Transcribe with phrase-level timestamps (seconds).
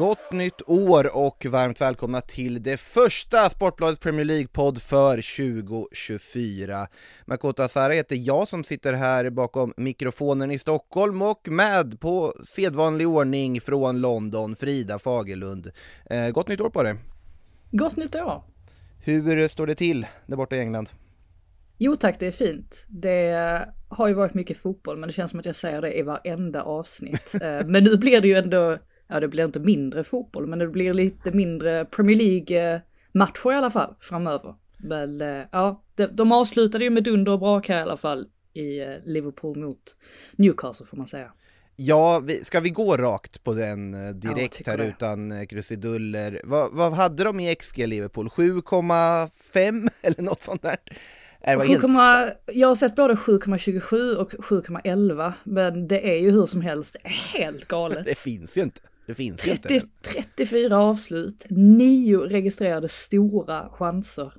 [0.00, 5.16] Gott nytt år och varmt välkomna till det första Sportbladet Premier League-podd för
[5.86, 6.88] 2024.
[7.24, 13.08] Makoto Asara heter jag som sitter här bakom mikrofonen i Stockholm och med på sedvanlig
[13.08, 15.70] ordning från London, Frida Fagerlund.
[16.10, 16.94] Eh, gott nytt år på dig!
[17.70, 18.42] Gott nytt år!
[18.98, 20.90] Hur står det till där borta i England?
[21.78, 22.86] Jo tack, det är fint.
[22.88, 26.02] Det har ju varit mycket fotboll, men det känns som att jag säger det i
[26.02, 27.34] varenda avsnitt.
[27.42, 28.78] Eh, men nu blir det ju ändå
[29.10, 33.70] ja det blir inte mindre fotboll, men det blir lite mindre Premier League-matcher i alla
[33.70, 34.54] fall framöver.
[34.76, 38.80] Men eh, ja, de avslutade ju med dunder och brak här i alla fall i
[38.80, 39.96] eh, Liverpool mot
[40.32, 41.32] Newcastle får man säga.
[41.76, 44.86] Ja, ska vi gå rakt på den eh, direkt ja, här det.
[44.86, 46.40] utan krusiduller?
[46.44, 48.28] Vad, vad hade de i XG Liverpool?
[48.28, 50.76] 7,5 eller något sånt där?
[51.44, 52.42] 7, helt...
[52.46, 57.68] Jag har sett både 7,27 och 7,11 men det är ju hur som helst helt
[57.68, 58.04] galet.
[58.04, 58.80] det finns ju inte.
[59.10, 59.86] Det finns 30, inte.
[60.02, 64.32] 34 avslut, 9 registrerade stora chanser.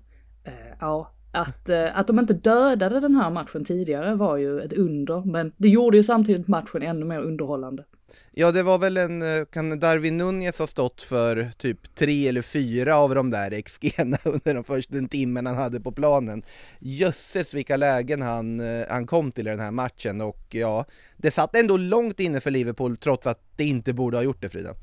[0.43, 4.73] Eh, ja, att, eh, att de inte dödade den här matchen tidigare var ju ett
[4.73, 7.85] under, men det gjorde ju samtidigt matchen ännu mer underhållande.
[8.31, 12.41] Ja, det var väl en, eh, kan Darwin Nunez ha stått för typ tre eller
[12.41, 16.43] fyra av de där XG under de första timmen han hade på planen.
[16.79, 20.85] Jösses vilka lägen han, eh, han kom till i den här matchen och ja,
[21.17, 24.49] det satt ändå långt inne för Liverpool trots att det inte borde ha gjort det
[24.49, 24.75] Frida.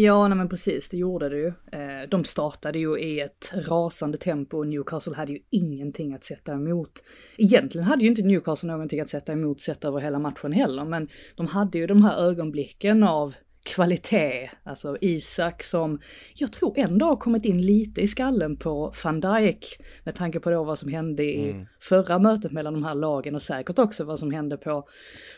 [0.00, 1.46] Ja, nej men precis, det gjorde det ju.
[1.46, 6.52] Eh, de startade ju i ett rasande tempo och Newcastle hade ju ingenting att sätta
[6.52, 7.02] emot.
[7.36, 11.08] Egentligen hade ju inte Newcastle någonting att sätta emot sett över hela matchen heller, men
[11.36, 16.00] de hade ju de här ögonblicken av kvalitet, alltså Isak som
[16.34, 20.50] jag tror ändå har kommit in lite i skallen på van Dijk med tanke på
[20.50, 21.66] då vad som hände i mm.
[21.80, 24.88] förra mötet mellan de här lagen och säkert också vad som hände på,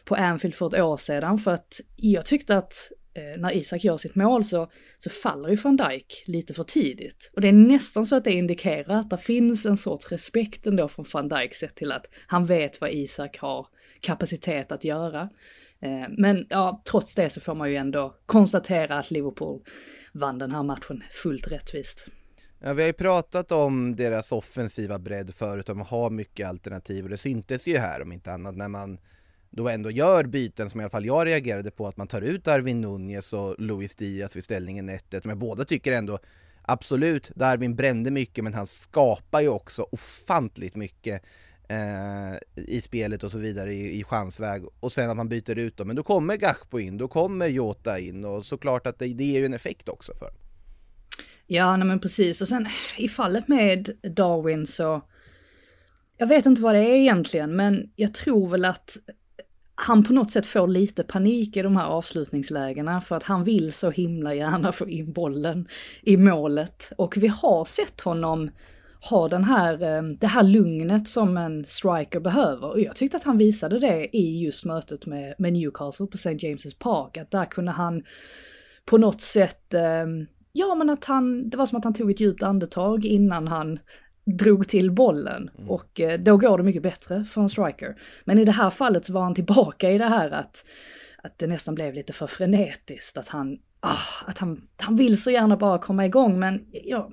[0.04, 2.74] på Anfield för ett år sedan för att jag tyckte att
[3.14, 7.30] Eh, när Isak gör sitt mål så, så faller ju van Dijk lite för tidigt.
[7.34, 10.88] Och det är nästan så att det indikerar att det finns en sorts respekt ändå
[10.88, 13.66] från van Dijk sett till att han vet vad Isak har
[14.00, 15.28] kapacitet att göra.
[15.82, 19.62] Eh, men ja, trots det så får man ju ändå konstatera att Liverpool
[20.12, 22.06] vann den här matchen fullt rättvist.
[22.62, 27.10] Ja, vi har ju pratat om deras offensiva bredd förut, de har mycket alternativ och
[27.10, 28.98] det syntes ju här om inte annat när man
[29.50, 32.44] då ändå gör byten som i alla fall jag reagerade på att man tar ut
[32.44, 35.20] Darwin Nunez och Luis Diaz vid ställningen 1-1.
[35.24, 36.18] Men båda tycker ändå
[36.62, 41.22] absolut, Darwin brände mycket men han skapar ju också ofantligt mycket
[41.68, 44.62] eh, i spelet och så vidare i, i chansväg.
[44.80, 47.98] Och sen att man byter ut dem, men då kommer Gakpo in, då kommer Jota
[47.98, 50.30] in och såklart att det, det ger ju en effekt också för
[51.46, 52.40] Ja, nej men precis.
[52.40, 55.02] Och sen i fallet med Darwin så
[56.16, 58.96] jag vet inte vad det är egentligen, men jag tror väl att
[59.82, 63.72] han på något sätt får lite panik i de här avslutningslägena för att han vill
[63.72, 65.68] så himla gärna få in bollen
[66.02, 66.92] i målet.
[66.96, 68.50] Och vi har sett honom
[69.10, 72.70] ha den här, eh, det här lugnet som en striker behöver.
[72.70, 76.30] Och jag tyckte att han visade det i just mötet med, med Newcastle på St.
[76.30, 77.16] James's Park.
[77.16, 78.02] Att där kunde han
[78.84, 80.06] på något sätt, eh,
[80.52, 83.78] ja men att han, det var som att han tog ett djupt andetag innan han
[84.36, 85.70] drog till bollen mm.
[85.70, 87.96] och eh, då går det mycket bättre för en striker.
[88.24, 90.64] Men i det här fallet så var han tillbaka i det här att,
[91.22, 95.30] att det nästan blev lite för frenetiskt, att han, ah, att han, han vill så
[95.30, 97.10] gärna bara komma igång men ja,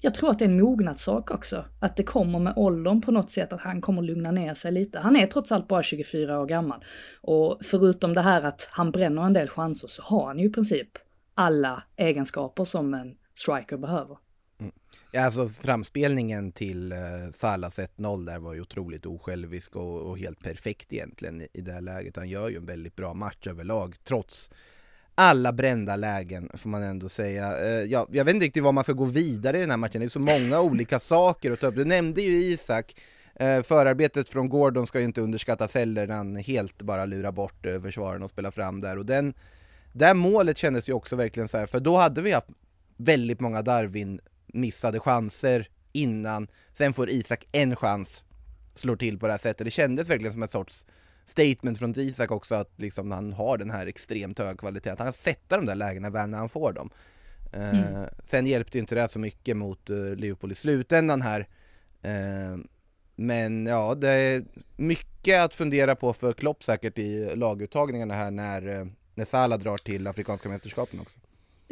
[0.00, 1.64] jag tror att det är en mognadssak också.
[1.80, 4.98] Att det kommer med åldern på något sätt, att han kommer lugna ner sig lite.
[4.98, 6.84] Han är trots allt bara 24 år gammal.
[7.20, 10.52] Och förutom det här att han bränner en del chanser så har han ju i
[10.52, 10.88] princip
[11.34, 14.16] alla egenskaper som en striker behöver.
[15.14, 16.98] Ja, alltså framspelningen till eh,
[17.34, 21.72] Salas 1-0 där var ju otroligt osjälvisk och, och, helt perfekt egentligen i, i det
[21.72, 22.16] här läget.
[22.16, 24.50] Han gör ju en väldigt bra match överlag trots
[25.14, 27.58] alla brända lägen får man ändå säga.
[27.58, 30.00] Eh, ja, jag vet inte riktigt vad man ska gå vidare i den här matchen,
[30.00, 31.74] det är så många olika saker att ta upp.
[31.74, 32.96] Du nämnde ju Isak,
[33.34, 37.66] eh, förarbetet från Gordon ska ju inte underskattas heller när han helt bara lurar bort
[37.66, 38.98] eh, försvararen och spelar fram där.
[38.98, 39.34] Och den,
[39.92, 42.48] det målet kändes ju också verkligen så här, för då hade vi haft
[42.96, 44.20] väldigt många Darwin
[44.52, 48.22] missade chanser innan, sen får Isak en chans,
[48.74, 49.64] slår till på det här sättet.
[49.64, 50.86] Det kändes verkligen som en sorts
[51.24, 55.06] statement från Isak också att liksom han har den här extremt höga kvaliteten, att han
[55.06, 56.90] kan sätta de där lägena väl när han får dem.
[57.52, 58.08] Eh, mm.
[58.22, 61.40] sen hjälpte inte det så mycket mot uh, Liverpool i slutändan här.
[62.06, 62.58] Uh,
[63.16, 64.44] men ja, det är
[64.76, 70.06] mycket att fundera på för Klopp säkert i laguttagningarna här när, när Salah drar till
[70.06, 71.20] Afrikanska mästerskapen också.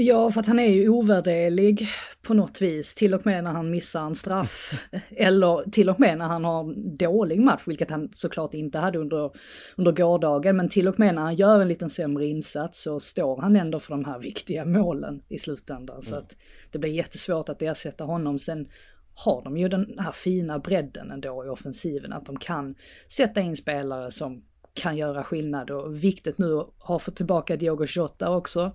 [0.03, 1.89] Ja, för att han är ju ovärderlig
[2.23, 4.81] på något vis, till och med när han missar en straff.
[5.11, 8.99] Eller till och med när han har en dålig match, vilket han såklart inte hade
[8.99, 9.31] under,
[9.77, 10.57] under gårdagen.
[10.57, 13.81] Men till och med när han gör en liten sämre insats så står han ändå
[13.81, 15.97] för de här viktiga målen i slutändan.
[15.97, 16.03] Mm.
[16.03, 16.37] Så att
[16.71, 18.39] det blir jättesvårt att ersätta honom.
[18.39, 18.69] Sen
[19.15, 22.75] har de ju den här fina bredden ändå i offensiven, att de kan
[23.09, 24.45] sätta in spelare som
[24.75, 25.71] kan göra skillnad.
[25.71, 28.73] Och viktigt nu att ha fått tillbaka Diogo Jota också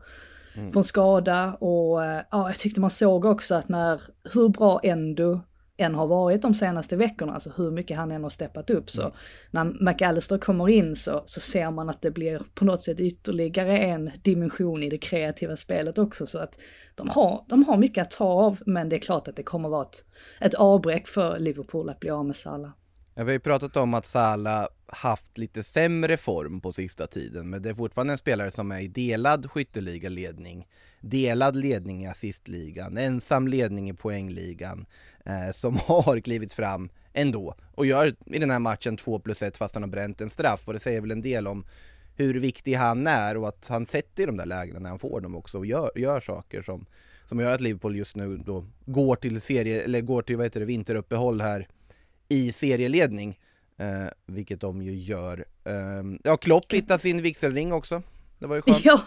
[0.58, 0.72] mm.
[0.72, 4.02] från skada och ja, jag tyckte man såg också att när,
[4.34, 5.42] hur bra ändå
[5.78, 9.02] än har varit de senaste veckorna, alltså hur mycket han än har steppat upp så
[9.02, 9.14] mm.
[9.52, 13.80] när McAllister kommer in så, så ser man att det blir på något sätt ytterligare
[13.80, 16.58] en dimension i det kreativa spelet också så att
[16.96, 19.70] de har, de har mycket att ta av men det är klart att det kommer
[19.70, 20.06] vara ett,
[20.40, 22.72] ett avbräck för Liverpool att bli av med Salah.
[23.16, 27.50] Ja, vi har ju pratat om att Salah haft lite sämre form på sista tiden,
[27.50, 30.68] men det är fortfarande en spelare som är i delad skytteligaledning,
[31.02, 34.86] delad ledning i assistligan, ensam ledning i poängligan,
[35.26, 39.58] eh, som har klivit fram ändå och gör i den här matchen 2 plus 1
[39.58, 40.62] fast han har bränt en straff.
[40.66, 41.66] Och det säger väl en del om
[42.16, 45.22] hur viktig han är och att han sätter i de där lägena när han får
[45.22, 46.86] dem också och gör, gör saker som,
[47.30, 50.60] som gör att Liverpool just nu då går till serie, eller går till vad heter
[50.60, 51.68] det, vinteruppehåll här
[52.28, 53.40] i serieledning,
[53.80, 55.46] eh, vilket de ju gör.
[55.64, 55.74] Eh,
[56.24, 58.04] ja, Klopp hittar sin vigselring också.
[58.40, 58.80] Det var ju skönt.
[58.86, 59.02] Ja,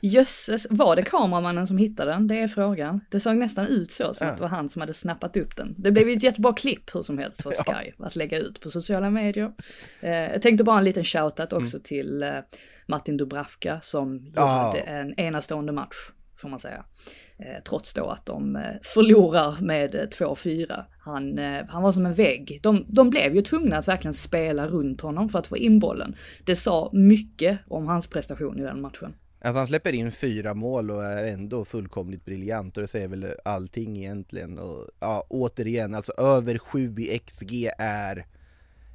[0.00, 2.26] jösses, var det kameramannen som hittade den?
[2.26, 3.00] Det är frågan.
[3.10, 4.30] Det såg nästan ut så, som ja.
[4.30, 5.74] att det var han som hade snappat upp den.
[5.78, 8.06] Det blev ju ett jättebra klipp hur som helst för Sky ja.
[8.06, 9.52] att lägga ut på sociala medier.
[10.00, 11.82] Eh, jag tänkte bara en liten shoutout också mm.
[11.82, 12.30] till eh,
[12.86, 15.96] Martin Dubravka som hade en enastående match
[16.42, 16.84] får man säga.
[17.38, 20.84] Eh, trots då att de eh, förlorar med eh, 2-4.
[20.98, 22.60] Han, han var som en vägg.
[22.62, 26.16] De, de blev ju tvungna att verkligen spela runt honom för att få in bollen.
[26.44, 29.14] Det sa mycket om hans prestation i den matchen.
[29.44, 33.26] Alltså han släpper in fyra mål och är ändå fullkomligt briljant och det säger väl
[33.44, 34.58] allting egentligen.
[34.58, 38.26] Och, ja, återigen, alltså över 7 i XG är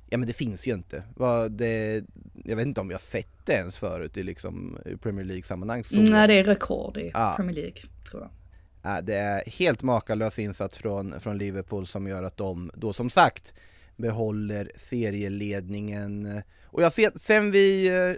[0.09, 1.03] Ja men det finns ju inte.
[1.49, 2.03] Det,
[2.45, 5.83] jag vet inte om vi har sett det ens förut i liksom Premier League-sammanhang.
[5.91, 7.33] Nej det är rekord i ja.
[7.37, 8.31] Premier League, tror jag.
[8.83, 13.09] Ja, det är helt makalös insats från, från Liverpool som gör att de då som
[13.09, 13.53] sagt
[13.95, 16.41] behåller serieledningen.
[16.65, 18.13] Och jag ser, sen vi eh,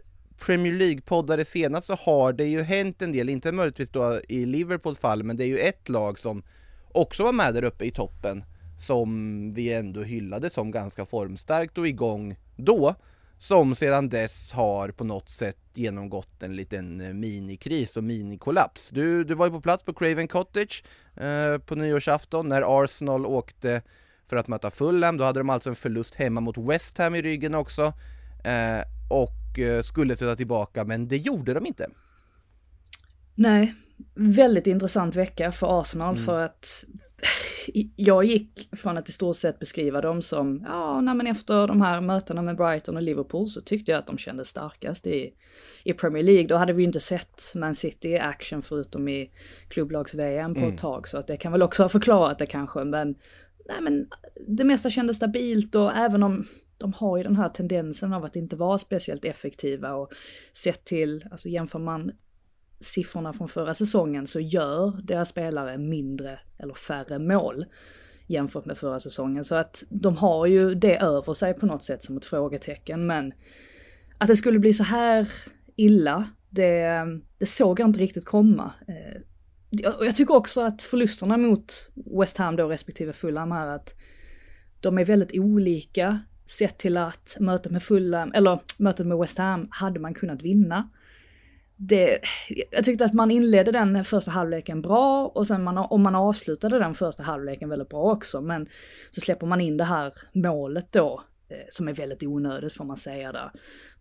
[0.45, 4.99] Premier League-poddade senast så har det ju hänt en del, inte möjligtvis då i Liverpools
[4.99, 6.43] fall, men det är ju ett lag som
[6.91, 8.43] också var med där uppe i toppen
[8.81, 12.95] som vi ändå hyllade som ganska formstarkt och igång då,
[13.37, 18.89] som sedan dess har på något sätt genomgått en liten eh, minikris och minikollaps.
[18.89, 20.83] Du, du var ju på plats på Craven Cottage
[21.15, 23.81] eh, på nyårsafton när Arsenal åkte
[24.27, 25.17] för att möta Fulham.
[25.17, 27.93] Då hade de alltså en förlust hemma mot West Ham i ryggen också
[28.43, 31.89] eh, och eh, skulle sätta tillbaka, men det gjorde de inte.
[33.35, 33.75] Nej,
[34.15, 36.25] väldigt intressant vecka för Arsenal mm.
[36.25, 36.85] för att
[37.95, 41.81] jag gick från att i stort sett beskriva dem som, ja, nej men efter de
[41.81, 45.33] här mötena med Brighton och Liverpool så tyckte jag att de kändes starkast i,
[45.83, 46.47] i Premier League.
[46.47, 49.31] Då hade vi ju inte sett Man City i action förutom i
[49.67, 50.73] klubblags-VM på mm.
[50.73, 53.15] ett tag, så att det kan väl också ha förklarat det kanske, men
[53.65, 54.07] nej men
[54.47, 56.45] det mesta kändes stabilt och även om
[56.77, 60.11] de har ju den här tendensen av att inte vara speciellt effektiva och
[60.53, 62.11] sett till, alltså jämför man
[62.79, 67.65] siffrorna från förra säsongen så gör deras spelare mindre eller färre mål
[68.27, 69.43] jämfört med förra säsongen.
[69.43, 73.07] Så att de har ju det över sig på något sätt som ett frågetecken.
[73.07, 73.33] Men
[74.17, 75.29] att det skulle bli så här
[75.75, 77.05] illa, det,
[77.37, 78.73] det såg jag inte riktigt komma.
[78.87, 79.21] Eh,
[80.01, 83.95] jag tycker också att förlusterna mot West Ham då respektive Fulham här att
[84.79, 89.67] de är väldigt olika sett till att mötet med Fulham, eller mötet med West Ham
[89.71, 90.89] hade man kunnat vinna
[91.81, 92.19] det,
[92.71, 96.79] jag tyckte att man inledde den första halvleken bra och sen man, om man avslutade
[96.79, 98.41] den första halvleken väldigt bra också.
[98.41, 98.67] Men
[99.11, 102.97] så släpper man in det här målet då, eh, som är väldigt onödigt får man
[102.97, 103.51] säga där.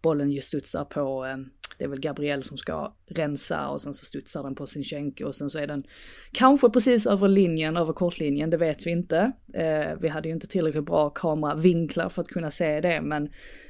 [0.02, 1.37] Bollen just studsar på, eh,
[1.78, 5.25] det är väl Gabriel som ska rensa och sen så studsar den på sin Sinchenko
[5.25, 5.85] och sen så är den
[6.32, 9.32] kanske precis över linjen, över kortlinjen, det vet vi inte.
[9.54, 13.25] Eh, vi hade ju inte tillräckligt bra kameravinklar för att kunna se det, men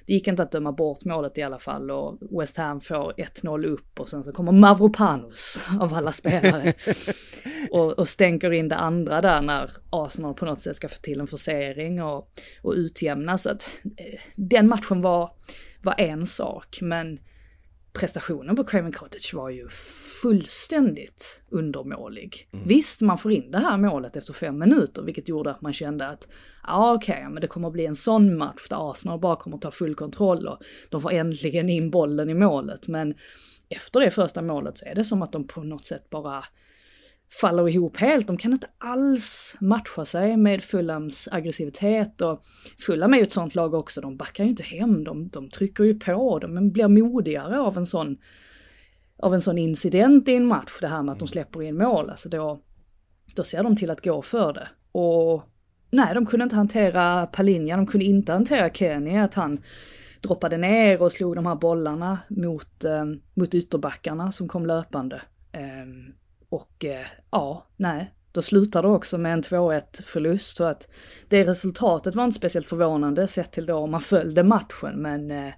[0.06, 3.66] det gick inte att döma bort målet i alla fall och West Ham får 1-0
[3.66, 6.74] upp och sen så kommer Mavropanos av alla spelare
[7.70, 11.20] och, och stänker in det andra där när Arsenal på något sätt ska få till
[11.20, 12.30] en forcering och,
[12.62, 13.38] och utjämna.
[13.38, 15.30] Så att eh, den matchen var,
[15.82, 17.18] var en sak, men
[17.98, 19.68] prestationen på Craven Cottage var ju
[20.22, 22.48] fullständigt undermålig.
[22.52, 22.68] Mm.
[22.68, 26.06] Visst, man får in det här målet efter fem minuter, vilket gjorde att man kände
[26.06, 26.28] att
[26.66, 29.56] ja, okej, okay, men det kommer att bli en sån match där Arsenal bara kommer
[29.56, 32.88] att ta full kontroll och de får äntligen in bollen i målet.
[32.88, 33.14] Men
[33.68, 36.44] efter det första målet så är det som att de på något sätt bara
[37.40, 38.26] faller ihop helt.
[38.26, 42.42] De kan inte alls matcha sig med Fulhams aggressivitet och
[42.87, 45.85] Fulham är ju ett sånt lag också, de backar ju inte hem, de, de trycker
[45.85, 48.16] ju på, de blir modigare av en sån
[49.23, 52.11] av en sån incident i en match, det här med att de släpper in mål,
[52.11, 52.61] alltså då,
[53.35, 54.68] då ser de till att gå för det.
[54.92, 55.42] Och
[55.90, 59.61] nej, de kunde inte hantera Palinja, de kunde inte hantera Kenny, att han
[60.20, 63.04] droppade ner och slog de här bollarna mot, eh,
[63.35, 65.23] mot ytterbackarna som kom löpande.
[65.52, 66.14] Eh,
[66.50, 70.56] och eh, ja, nej, då slutar det också med en 2-1 förlust.
[70.56, 70.88] Så att
[71.28, 75.52] det resultatet var inte speciellt förvånande sett till då om man följde matchen, men eh,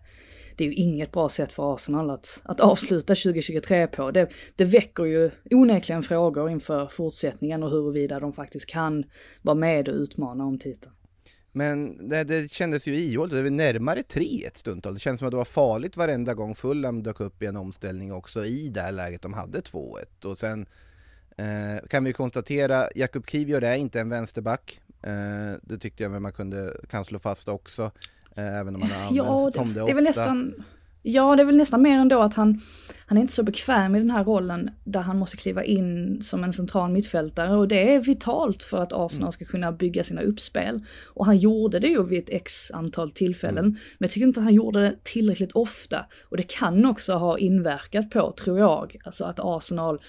[0.56, 4.11] det är ju inget bra sätt för Arsenal att, att avsluta 2023 på.
[4.11, 9.04] Det, det väcker ju onekligen frågor inför fortsättningen och huruvida de faktiskt kan
[9.42, 10.94] vara med och utmana om titeln.
[11.52, 14.95] Men det, det kändes ju ihåligt, det var närmare 3 ett stundtal.
[14.95, 18.12] Det kändes som att det var farligt varenda gång Fulham dök upp i en omställning
[18.12, 20.25] också i det här läget de hade 2-1.
[20.25, 20.66] Och sen
[21.37, 24.80] eh, kan vi konstatera, Jakub Kivior är inte en vänsterback.
[25.02, 27.90] Eh, det tyckte jag man kunde kan slå fast också.
[28.35, 30.64] Eh, även om man har använt ja, det, det, det är väl nästan
[31.02, 32.61] Ja, det är väl nästan mer ändå att han,
[33.07, 36.45] han är inte så bekväm i den här rollen där han måste kliva in som
[36.45, 39.33] en central mittfältare och det är vitalt för att Arsenal mm.
[39.33, 40.85] ska kunna bygga sina uppspel.
[41.07, 43.71] Och han gjorde det ju vid ett x antal tillfällen, mm.
[43.73, 46.07] men jag tycker inte att han gjorde det tillräckligt ofta.
[46.28, 50.00] Och det kan också ha inverkat på, tror jag, alltså att Arsenal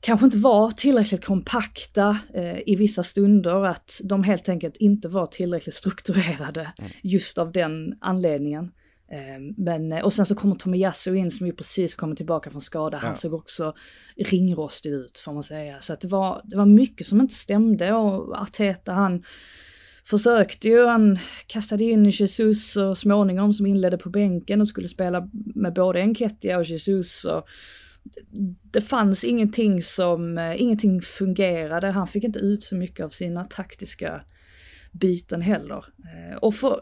[0.00, 5.26] kanske inte var tillräckligt kompakta eh, i vissa stunder, att de helt enkelt inte var
[5.26, 6.90] tillräckligt strukturerade mm.
[7.02, 8.70] just av den anledningen.
[9.10, 12.98] Ehm, men, och sen så kommer Tomiyasu in som ju precis kommer tillbaka från skada.
[12.98, 13.14] Han ja.
[13.14, 13.74] såg också
[14.16, 15.80] ringrostig ut får man säga.
[15.80, 19.24] Så att det var, det var mycket som inte stämde och Arteta han
[20.04, 25.28] försökte ju, han kastade in Jesus och småningom som inledde på bänken och skulle spela
[25.54, 27.24] med både Enketia och Jesus.
[27.24, 27.44] Och
[28.70, 31.86] det fanns ingenting som, eh, ingenting fungerade.
[31.86, 34.22] Han fick inte ut så mycket av sina taktiska
[34.92, 35.84] byten heller.
[36.12, 36.80] Eh, och för,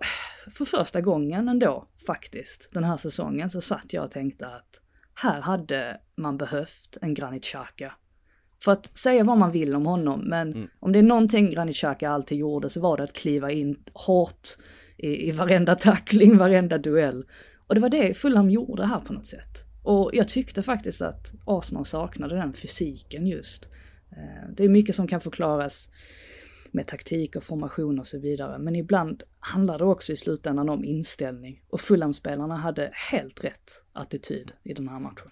[0.50, 4.80] för första gången ändå, faktiskt, den här säsongen så satt jag och tänkte att
[5.14, 7.92] här hade man behövt en Granit Xhaka.
[8.64, 10.68] För att säga vad man vill om honom, men mm.
[10.80, 14.48] om det är någonting Granit Xhaka alltid gjorde så var det att kliva in hårt
[14.96, 17.24] i, i varenda tackling, varenda duell.
[17.66, 19.64] Och det var det Fulham gjorde här på något sätt.
[19.82, 23.68] Och jag tyckte faktiskt att Arsenal saknade den fysiken just.
[24.12, 25.90] Eh, det är mycket som kan förklaras
[26.72, 28.58] med taktik och formation och så vidare.
[28.58, 31.62] Men ibland handlar det också i slutändan om inställning.
[31.68, 35.30] Och Fulham-spelarna hade helt rätt attityd i den här matchen.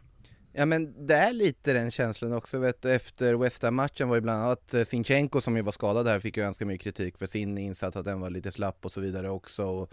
[0.52, 4.42] Ja men det är lite den känslan också, vet, efter West Ham-matchen var ju bland
[4.42, 7.58] annat eh, Sinchenko som ju var skadad här fick ju ganska mycket kritik för sin
[7.58, 9.64] insats, att den var lite slapp och så vidare också.
[9.64, 9.92] Och,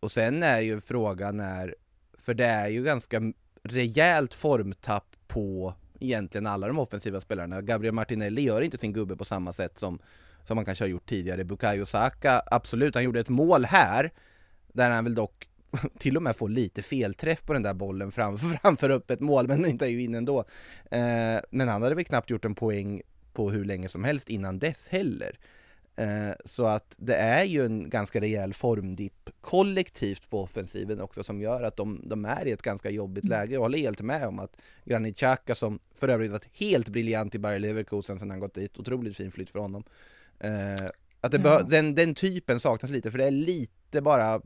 [0.00, 1.74] och sen är ju frågan när,
[2.18, 3.32] för det är ju ganska
[3.62, 7.62] rejält formtapp på egentligen alla de offensiva spelarna.
[7.62, 9.98] Gabriel Martinelli gör inte sin gubbe på samma sätt som
[10.46, 11.44] som man kanske har gjort tidigare.
[11.44, 14.10] Bukayo Saka, absolut, han gjorde ett mål här,
[14.72, 15.48] där han väl dock
[15.98, 19.66] till och med får lite felträff på den där bollen framför, framför öppet mål, men
[19.66, 20.38] inte ju in ändå.
[20.90, 24.58] Eh, men han hade väl knappt gjort en poäng på hur länge som helst innan
[24.58, 25.38] dess heller.
[25.96, 31.40] Eh, så att det är ju en ganska rejäl formdipp kollektivt på offensiven också som
[31.40, 33.30] gör att de, de är i ett ganska jobbigt mm.
[33.30, 33.54] läge.
[33.54, 37.38] Jag håller helt med om att Granit Xhaka som för övrigt varit helt briljant i
[37.38, 39.84] Bayer Leverkusen sedan han gått dit, otroligt fin flytt för honom.
[40.40, 40.88] Eh,
[41.20, 41.62] att det ja.
[41.62, 44.40] den, den typen saknas lite, för det är lite bara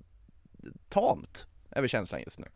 [0.89, 2.47] tamt över känslan just nu.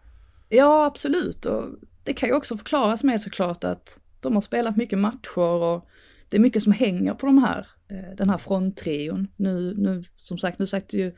[0.48, 1.46] Ja, absolut.
[1.46, 1.64] Och
[2.04, 5.88] det kan ju också förklaras med såklart att de har spelat mycket matcher och
[6.28, 9.28] det är mycket som hänger på de här, eh, den här fronttrion.
[9.36, 11.14] Nu, nu, som sagt, nu sagt ju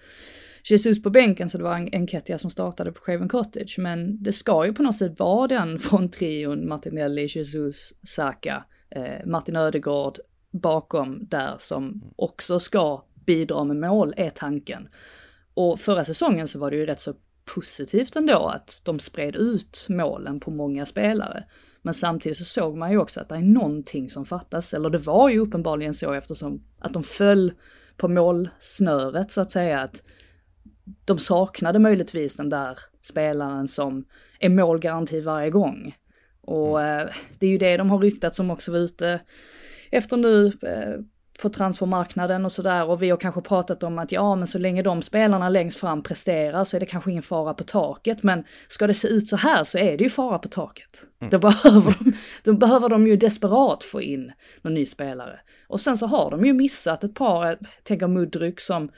[0.70, 4.66] Jesus på bänken så det var Enketia som startade på Craven Cottage, men det ska
[4.66, 10.18] ju på något sätt vara den fronttrion, Martinelli, Jesus, Saka, eh, Martin Ödegård,
[10.50, 14.88] bakom där som också ska bidra med mål, är tanken.
[15.54, 17.14] Och förra säsongen så var det ju rätt så
[17.54, 21.44] positivt ändå att de spred ut målen på många spelare.
[21.82, 24.98] Men samtidigt så såg man ju också att det är någonting som fattas, eller det
[24.98, 27.52] var ju uppenbarligen så eftersom att de föll
[27.96, 30.02] på målsnöret så att säga, att
[31.04, 34.04] de saknade möjligtvis den där spelaren som
[34.40, 35.96] är målgaranti varje gång.
[36.40, 39.20] Och eh, det är ju det de har ryktat som också var ute
[39.90, 41.04] efter nu eh,
[41.42, 44.82] på transfermarknaden och sådär och vi har kanske pratat om att ja men så länge
[44.82, 48.86] de spelarna längst fram presterar så är det kanske ingen fara på taket men ska
[48.86, 51.06] det se ut så här så är det ju fara på taket.
[51.20, 51.30] Mm.
[51.30, 52.12] Då, behöver de,
[52.44, 54.32] då behöver de ju desperat få in
[54.62, 55.40] någon ny spelare.
[55.68, 58.90] Och sen så har de ju missat ett par, jag tänker Mudryk som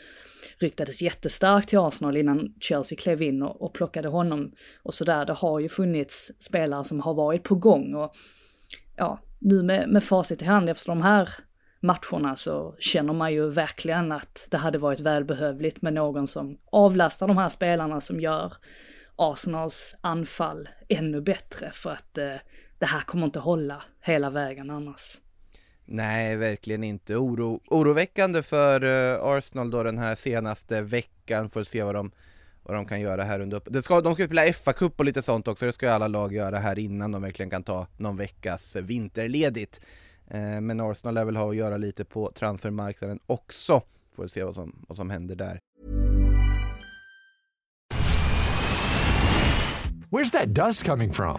[0.59, 5.27] ryktades jättestarkt till Arsenal innan Chelsea klev in och, och plockade honom och sådär.
[5.27, 8.13] Det har ju funnits spelare som har varit på gång och
[8.97, 11.29] ja, nu med, med facit i hand efter de här
[11.81, 17.29] matcherna så känner man ju verkligen att det hade varit välbehövligt med någon som avlastar
[17.29, 18.53] de här spelarna som gör
[19.17, 22.35] Arsenals anfall ännu bättre för att eh,
[22.79, 25.21] det här kommer inte hålla hela vägen annars.
[25.85, 27.17] Nej, verkligen inte.
[27.17, 31.49] Oro, oroväckande för uh, Arsenal då den här senaste veckan.
[31.49, 32.11] Får se vad de,
[32.63, 33.69] vad de kan göra här under upp.
[33.71, 35.67] Det ska, de ska spela FA-cup och lite sånt också.
[35.67, 39.81] Det ska ju alla lag göra här innan de verkligen kan ta någon veckas vinterledigt.
[40.29, 43.83] Eh, men Arsenal lär väl ha att göra lite på transfermarknaden också.
[44.17, 45.59] Får se vad som, vad som händer där.
[50.11, 51.39] Where's that dust coming from?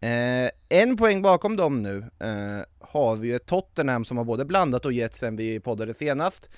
[0.00, 4.44] Eh, en poäng bakom dem nu eh, har vi ju ett Tottenham som har både
[4.44, 6.50] blandat och gett sen vi poddade senast.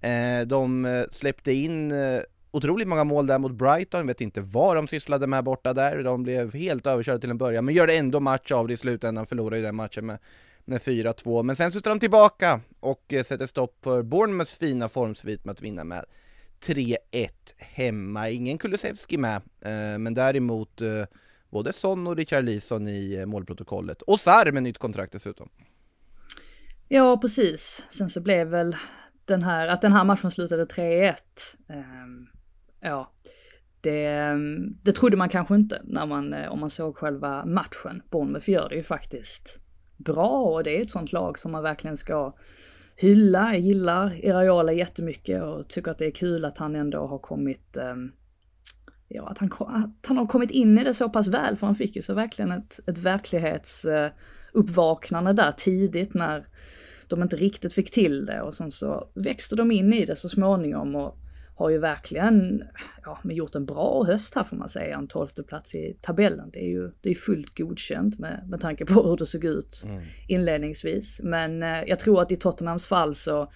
[0.00, 2.20] Eh, de eh, släppte in eh,
[2.50, 6.02] otroligt många mål där mot Brighton, vet inte vad de sysslade med borta där.
[6.02, 8.76] De blev helt överkörda till en början, men gör det ändå match av det i
[8.76, 10.18] slutändan, förlorar ju den matchen med,
[10.64, 11.42] med 4-2.
[11.42, 15.62] Men sen så de tillbaka och eh, sätter stopp för Bournemouths fina formsvit med att
[15.62, 16.04] vinna med
[16.64, 16.96] 3-1
[17.58, 18.28] hemma.
[18.28, 20.82] Ingen Kulusevski med, eh, men däremot
[21.52, 24.02] både Son och Richard Lison i eh, målprotokollet.
[24.02, 25.48] Och Sarr med nytt kontrakt dessutom.
[26.88, 27.86] Ja, precis.
[27.90, 28.76] Sen så blev väl
[29.24, 31.14] den här, att den här matchen slutade 3-1.
[31.68, 31.76] Eh,
[32.80, 33.12] ja,
[33.80, 38.02] det, ehm, det trodde man kanske inte när man, eh, om man såg själva matchen.
[38.10, 39.58] Bournemouth gör det ju faktiskt
[39.96, 42.34] bra och det är ett sånt lag som man verkligen ska
[42.96, 43.52] hylla.
[43.52, 47.76] Jag gillar Iraola jättemycket och tycker att det är kul att han ändå har kommit
[47.76, 47.96] eh,
[49.14, 51.74] ja, att, han, att han har kommit in i det så pass väl, för han
[51.74, 56.46] fick ju så verkligen ett, ett verklighetsuppvaknande där tidigt när
[57.08, 60.28] de inte riktigt fick till det och sen så växte de in i det så
[60.28, 61.18] småningom och
[61.54, 62.62] har ju verkligen
[63.04, 66.50] ja, men gjort en bra höst här får man säga, en tolfte plats i tabellen.
[66.52, 69.82] Det är ju det är fullt godkänt med, med tanke på hur det såg ut
[69.86, 70.02] mm.
[70.28, 71.20] inledningsvis.
[71.22, 73.52] Men eh, jag tror att i Tottenhams fall så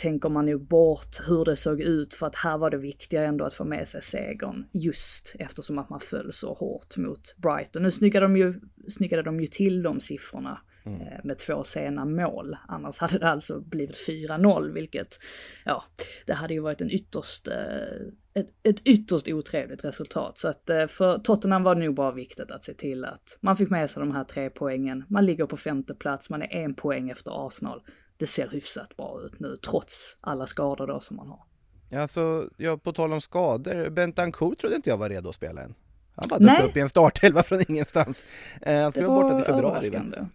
[0.00, 3.44] tänker man nog bort hur det såg ut för att här var det viktiga ändå
[3.44, 7.82] att få med sig segern just eftersom att man föll så hårt mot Brighton.
[7.82, 11.00] Nu snyggade de ju, snyggade de ju till de siffrorna mm.
[11.00, 12.56] Eh, med två sena mål.
[12.68, 15.18] Annars hade det alltså blivit 4-0 vilket,
[15.64, 15.84] ja,
[16.26, 20.38] det hade ju varit en ytterst, eh, ett, ett ytterst otrevligt resultat.
[20.38, 23.56] Så att eh, för Tottenham var det nog bara viktigt att se till att man
[23.56, 25.04] fick med sig de här tre poängen.
[25.08, 27.82] Man ligger på femte plats, man är en poäng efter Arsenal
[28.20, 31.40] det ser hyfsat bra ut nu trots alla skador då som man har.
[31.88, 35.62] Ja, alltså, ja, på tal om skador, Bentancourt trodde inte jag var redo att spela
[35.62, 35.74] än.
[36.14, 38.24] Han bara dök upp i en startelva från ingenstans.
[38.62, 40.26] Eh, han skulle vara borta till februari.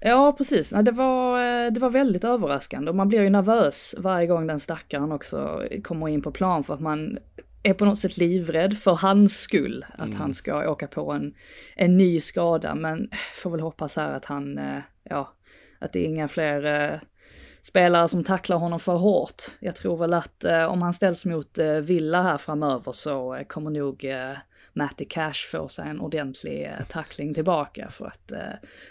[0.00, 0.70] Ja, precis.
[0.70, 4.60] Det var, eh, det var väldigt överraskande och man blir ju nervös varje gång den
[4.60, 7.18] stackaren också kommer in på plan för att man
[7.62, 10.20] är på något sätt livrädd för hans skull att mm.
[10.20, 11.34] han ska åka på en,
[11.76, 12.74] en ny skada.
[12.74, 15.32] Men får väl hoppas här att han, eh, ja,
[15.78, 17.00] att det är inga fler
[17.68, 19.42] spelare som tacklar honom för hårt.
[19.60, 23.44] Jag tror väl att eh, om han ställs mot eh, Villa här framöver så eh,
[23.44, 24.36] kommer nog eh,
[24.72, 28.38] Matty Cash få sig en ordentlig eh, tackling tillbaka för att eh,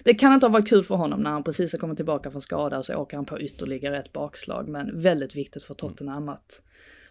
[0.03, 2.41] det kan inte ha varit kul för honom när han precis har kommit tillbaka från
[2.41, 6.61] skada så åker han på ytterligare ett bakslag men väldigt viktigt för Tottenham att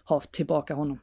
[0.05, 0.98] ha tillbaka honom.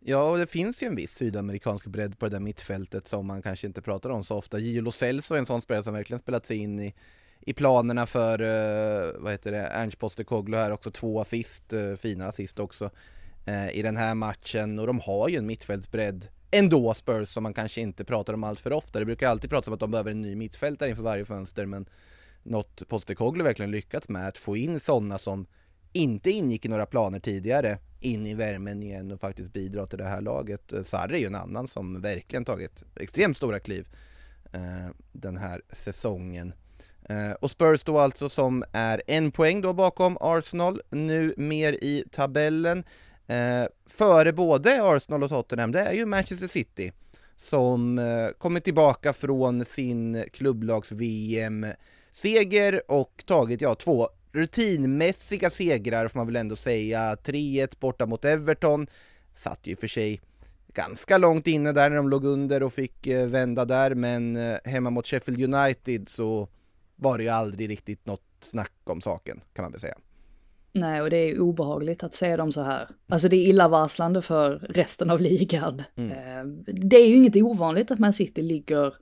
[0.00, 3.42] Ja, och det finns ju en viss sydamerikansk bredd på det där mittfältet som man
[3.42, 4.58] kanske inte pratar om så ofta.
[4.58, 6.94] Gio Lo Celso är en sån spelare som verkligen spelat sig in i
[7.40, 12.26] i planerna för, uh, vad heter det, Ernst Postecoglou här också, två assist, uh, fina
[12.26, 12.90] assist också
[13.48, 17.54] uh, i den här matchen och de har ju en mittfältsbredd ändå Spurs som man
[17.54, 18.98] kanske inte pratar om allt för ofta.
[18.98, 21.88] Det brukar alltid pratas om att de behöver en ny mittfältare inför varje fönster men
[22.42, 25.46] något Postecoglou verkligen lyckats med att få in sådana som
[25.92, 30.04] inte ingick i några planer tidigare in i värmen igen och faktiskt bidra till det
[30.04, 30.72] här laget.
[30.82, 33.88] Sarri är ju en annan som verkligen tagit extremt stora kliv
[34.52, 36.52] eh, den här säsongen.
[37.08, 42.04] Eh, och Spurs då alltså som är en poäng då bakom Arsenal, nu mer i
[42.12, 42.84] tabellen.
[43.26, 46.92] Eh, före både Arsenal och Tottenham, det är ju Manchester City
[47.36, 48.28] som eh,
[48.60, 57.14] tillbaka från sin klubblags-VM-seger och tagit, ja, två rutinmässiga segrar får man väl ändå säga.
[57.14, 58.86] 3-1 borta mot Everton,
[59.36, 60.20] satt ju för sig
[60.74, 64.56] ganska långt inne där när de låg under och fick eh, vända där, men eh,
[64.64, 66.48] hemma mot Sheffield United så
[66.98, 69.94] var det ju aldrig riktigt något snack om saken, kan man väl säga.
[70.72, 72.88] Nej, och det är obehagligt att se dem så här.
[73.08, 75.82] Alltså det är illavarslande för resten av ligan.
[75.96, 76.10] Mm.
[76.10, 78.94] Eh, det är ju inget ovanligt att Man City ligger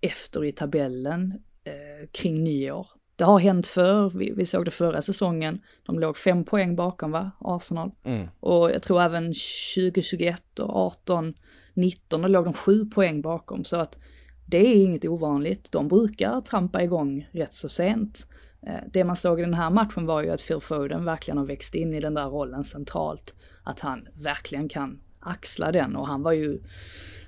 [0.00, 2.86] efter i tabellen eh, kring nyår.
[3.16, 5.60] Det har hänt förr, vi, vi, såg det förra säsongen.
[5.86, 7.90] De låg fem poäng bakom va, Arsenal.
[8.04, 8.28] Mm.
[8.40, 11.34] Och jag tror även 2021 och 18,
[11.74, 13.64] 19, då låg de sju poäng bakom.
[13.64, 13.98] Så att
[14.46, 15.72] det är inget ovanligt.
[15.72, 18.28] De brukar trampa igång rätt så sent.
[18.66, 21.46] Eh, det man såg i den här matchen var ju att Phil Foden verkligen har
[21.46, 23.34] växt in i den där rollen centralt.
[23.62, 26.62] Att han verkligen kan axla den och han var ju,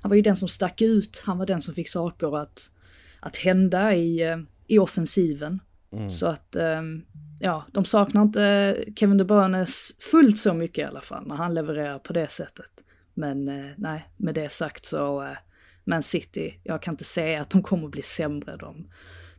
[0.01, 1.23] han var ju den som stack ut.
[1.25, 2.71] Han var den som fick saker att,
[3.19, 5.59] att hända i, eh, i offensiven.
[5.91, 6.09] Mm.
[6.09, 7.01] Så att, ehm,
[7.39, 9.65] ja, de saknar inte Kevin De Bruyne
[10.11, 12.71] fullt så mycket i alla fall när han levererar på det sättet.
[13.13, 15.35] Men eh, nej, med det sagt så
[15.83, 18.57] men City, jag kan inte säga att de kommer bli sämre.
[18.57, 18.87] De,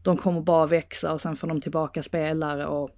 [0.03, 2.91] de kommer bara växa och sen får de tillbaka spelare och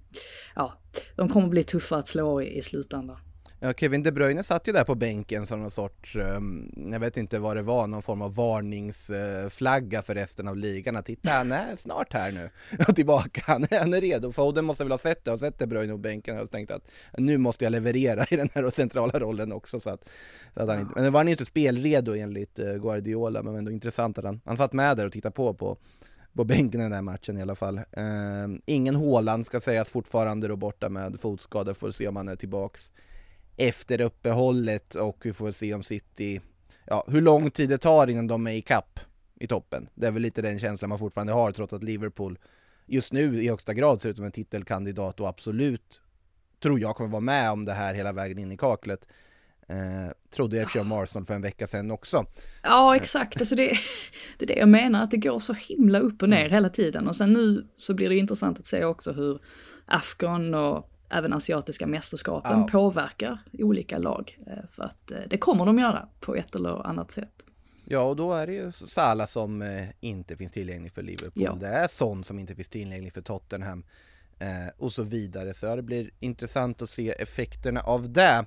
[0.55, 0.78] ja,
[1.16, 3.18] de kommer bli tuffa att slå i, i slutändan.
[3.64, 7.16] Ja, Kevin De Bruyne satt ju där på bänken som någon sorts, um, jag vet
[7.16, 10.96] inte vad det var, någon form av varningsflagga för resten av ligan.
[10.96, 12.51] Att titta, han är snart här nu
[12.88, 14.33] och tillbaka, han är, han är redo.
[14.33, 16.88] Foden måste väl ha sett det, och sett De Bruyne på bänken och tänkt att
[17.18, 19.81] nu måste jag leverera i den här centrala rollen också.
[19.81, 20.09] Så att,
[20.55, 23.57] så att han inte, men nu var han ju inte spelredo enligt eh, Guardiola, men
[23.57, 25.79] ändå intressant att han, han satt med där och tittade på på
[26.33, 27.79] på bänken i den här matchen i alla fall.
[27.79, 32.37] Eh, ingen Håland ska sägas fortfarande då borta med fotskada, får se om han är
[32.37, 32.92] tillbaks
[33.56, 36.40] efter uppehållet och vi får se om City,
[36.86, 39.00] ja hur lång tid det tar innan de är i kapp
[39.40, 39.88] i toppen.
[39.94, 42.38] Det är väl lite den känslan man fortfarande har trots att Liverpool
[42.86, 46.00] just nu i högsta grad ser ut som en titelkandidat och absolut
[46.62, 49.08] tror jag kommer vara med om det här hela vägen in i kaklet.
[49.68, 52.26] Eh, trodde jag i om Arsenal för en vecka sedan också.
[52.62, 53.40] Ja, exakt.
[53.40, 53.68] Alltså det,
[54.38, 56.52] det är det jag menar, att det går så himla upp och ner mm.
[56.52, 57.08] hela tiden.
[57.08, 59.40] Och sen nu så blir det intressant att se också hur
[59.86, 62.68] Afghan och även asiatiska mästerskapen ja.
[62.72, 64.38] påverkar olika lag.
[64.46, 67.44] Eh, för att eh, det kommer de göra på ett eller annat sätt.
[67.85, 71.42] Ja, och då är det ju Sala som eh, inte finns tillgänglig för Liverpool.
[71.42, 71.55] Ja.
[71.61, 73.85] Det är Son som inte finns tillgänglig för Tottenham
[74.77, 75.55] och så vidare.
[75.55, 78.44] Så det blir intressant att se effekterna av det.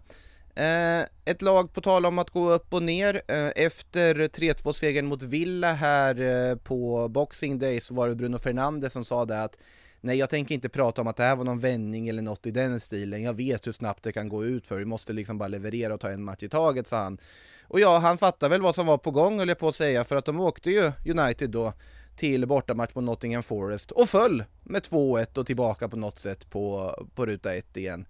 [1.26, 3.22] Ett lag på tal om att gå upp och ner.
[3.56, 9.06] Efter 3-2 segern mot Villa här på Boxing Day så var det Bruno Fernandes som
[9.06, 9.58] sa det att
[10.06, 12.52] Nej, jag tänker inte prata om att det här var någon vändning eller något i
[12.52, 13.24] den stilen.
[13.24, 14.78] Jag vet hur snabbt det kan gå ut för.
[14.78, 17.18] Vi måste liksom bara leverera och ta en match i taget, sa han.
[17.64, 20.04] Och ja, han fattar väl vad som var på gång, höll jag på att säga,
[20.04, 21.74] för att de åkte ju United då
[22.16, 26.96] till bortamatch mot Nottingham Forest och föll med 2-1 och tillbaka på något sätt på,
[27.16, 28.06] på ruta 1 igen.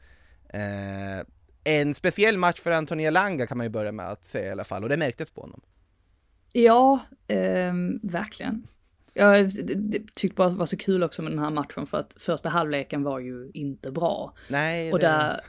[0.50, 1.26] Eh,
[1.64, 4.64] en speciell match för Antonia Langa kan man ju börja med att säga i alla
[4.64, 5.62] fall, och det märktes på honom.
[6.54, 8.68] Ja, eh, verkligen.
[9.18, 9.52] Jag
[10.14, 13.04] tyckte bara det var så kul också med den här matchen för att första halvleken
[13.04, 14.34] var ju inte bra.
[14.50, 14.94] Nej.
[14.94, 15.42] Och där,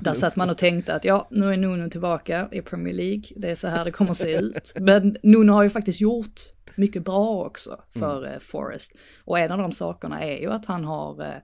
[0.00, 3.22] där satt man och tänkte att ja, nu är Nuno tillbaka i Premier League.
[3.36, 4.72] Det är så här det kommer att se ut.
[4.80, 6.40] Men Nuno har ju faktiskt gjort
[6.76, 8.32] mycket bra också för mm.
[8.32, 8.92] Eh, Forest.
[9.24, 11.36] Och en av de sakerna är ju att han har, eh,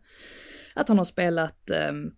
[0.74, 2.14] att han har spelat um,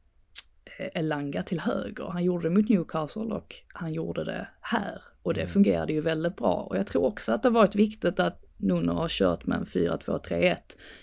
[0.79, 2.05] Elanga till höger.
[2.05, 5.03] Han gjorde det mot Newcastle och han gjorde det här.
[5.23, 5.51] Och det mm.
[5.51, 6.55] fungerade ju väldigt bra.
[6.55, 9.65] Och jag tror också att det har varit viktigt att Nuno har kört med en
[9.65, 10.57] 4-2-3-1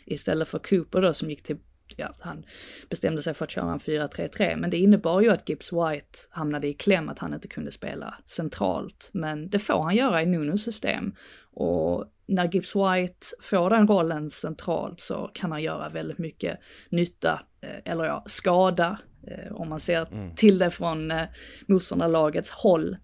[0.06, 1.58] istället för Cooper då som gick till
[1.98, 2.46] ja, han
[2.90, 6.68] bestämde sig för att köra en 4-3-3, men det innebar ju att Gibbs White hamnade
[6.68, 9.10] i kläm, att han inte kunde spela centralt.
[9.14, 11.14] Men det får han göra i Nunos system.
[11.52, 16.60] Och när Gibbs White får den rollen centralt så kan han göra väldigt mycket
[16.90, 20.36] nytta, eh, eller ja, skada, eh, om man ser mm.
[20.36, 21.28] till det från eh,
[21.68, 22.98] motståndarlagets håll.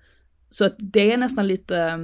[0.49, 1.99] Så att det är nästan lite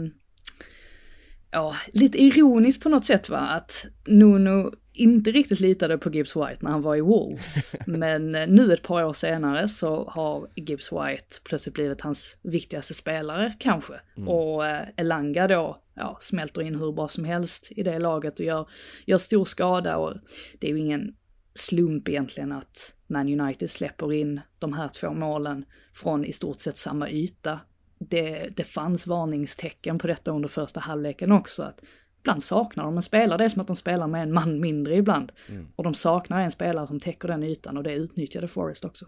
[1.51, 6.57] ja, lite ironiskt på något sätt va, att Nuno inte riktigt litade på Gibbs White
[6.59, 7.75] när han var i Wolves.
[7.85, 12.93] Men eh, nu ett par år senare så har Gibbs White plötsligt blivit hans viktigaste
[12.93, 13.93] spelare kanske.
[14.17, 14.29] Mm.
[14.29, 18.45] Och eh, Elanga då, ja, smälter in hur bra som helst i det laget och
[18.45, 18.69] gör,
[19.05, 19.97] gör stor skada.
[19.97, 20.13] Och
[20.59, 21.15] det är ju ingen
[21.53, 26.77] slump egentligen att Man United släpper in de här två målen från i stort sett
[26.77, 27.59] samma yta.
[28.09, 31.63] Det, det fanns varningstecken på detta under första halvleken också.
[31.63, 31.81] Att
[32.19, 34.95] ibland saknar de en spelare, det är som att de spelar med en man mindre
[34.95, 35.31] ibland.
[35.49, 35.67] Mm.
[35.75, 39.05] Och de saknar en spelare som täcker den ytan och det utnyttjade Forrest också.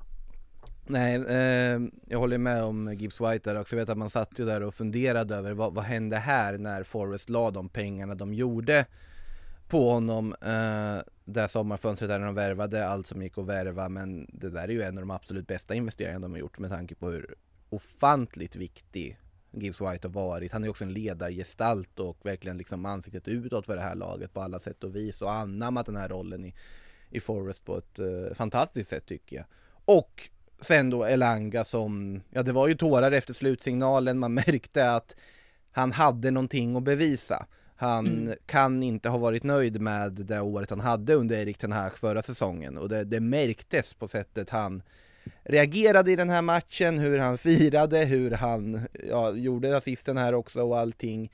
[0.88, 3.75] Nej, eh, jag håller med om Gibbs White där också.
[3.75, 6.84] Jag vet att man satt ju där och funderade över vad, vad hände här när
[6.84, 8.86] Forrest la de pengarna de gjorde
[9.67, 14.49] på honom eh, det sommarfönstret där de värvade allt som gick att värva men det
[14.49, 17.10] där är ju en av de absolut bästa investeringarna de har gjort med tanke på
[17.10, 17.36] hur
[17.75, 19.17] ofantligt viktig
[19.51, 20.51] Gibbs White har varit.
[20.51, 24.41] Han är också en ledargestalt och verkligen liksom ansiktet utåt för det här laget på
[24.41, 26.53] alla sätt och vis och anammat den här rollen i,
[27.09, 29.45] i Forest på ett uh, fantastiskt sätt tycker jag.
[29.86, 30.29] Och
[30.62, 35.15] sen då Elanga som, ja det var ju tårar efter slutsignalen, man märkte att
[35.71, 37.45] han hade någonting att bevisa.
[37.75, 38.36] Han mm.
[38.45, 42.21] kan inte ha varit nöjd med det året han hade under Erik Ten Hag förra
[42.21, 44.83] säsongen och det, det märktes på sättet han
[45.43, 50.62] reagerade i den här matchen, hur han firade, hur han ja, gjorde assisten här också
[50.62, 51.31] och allting.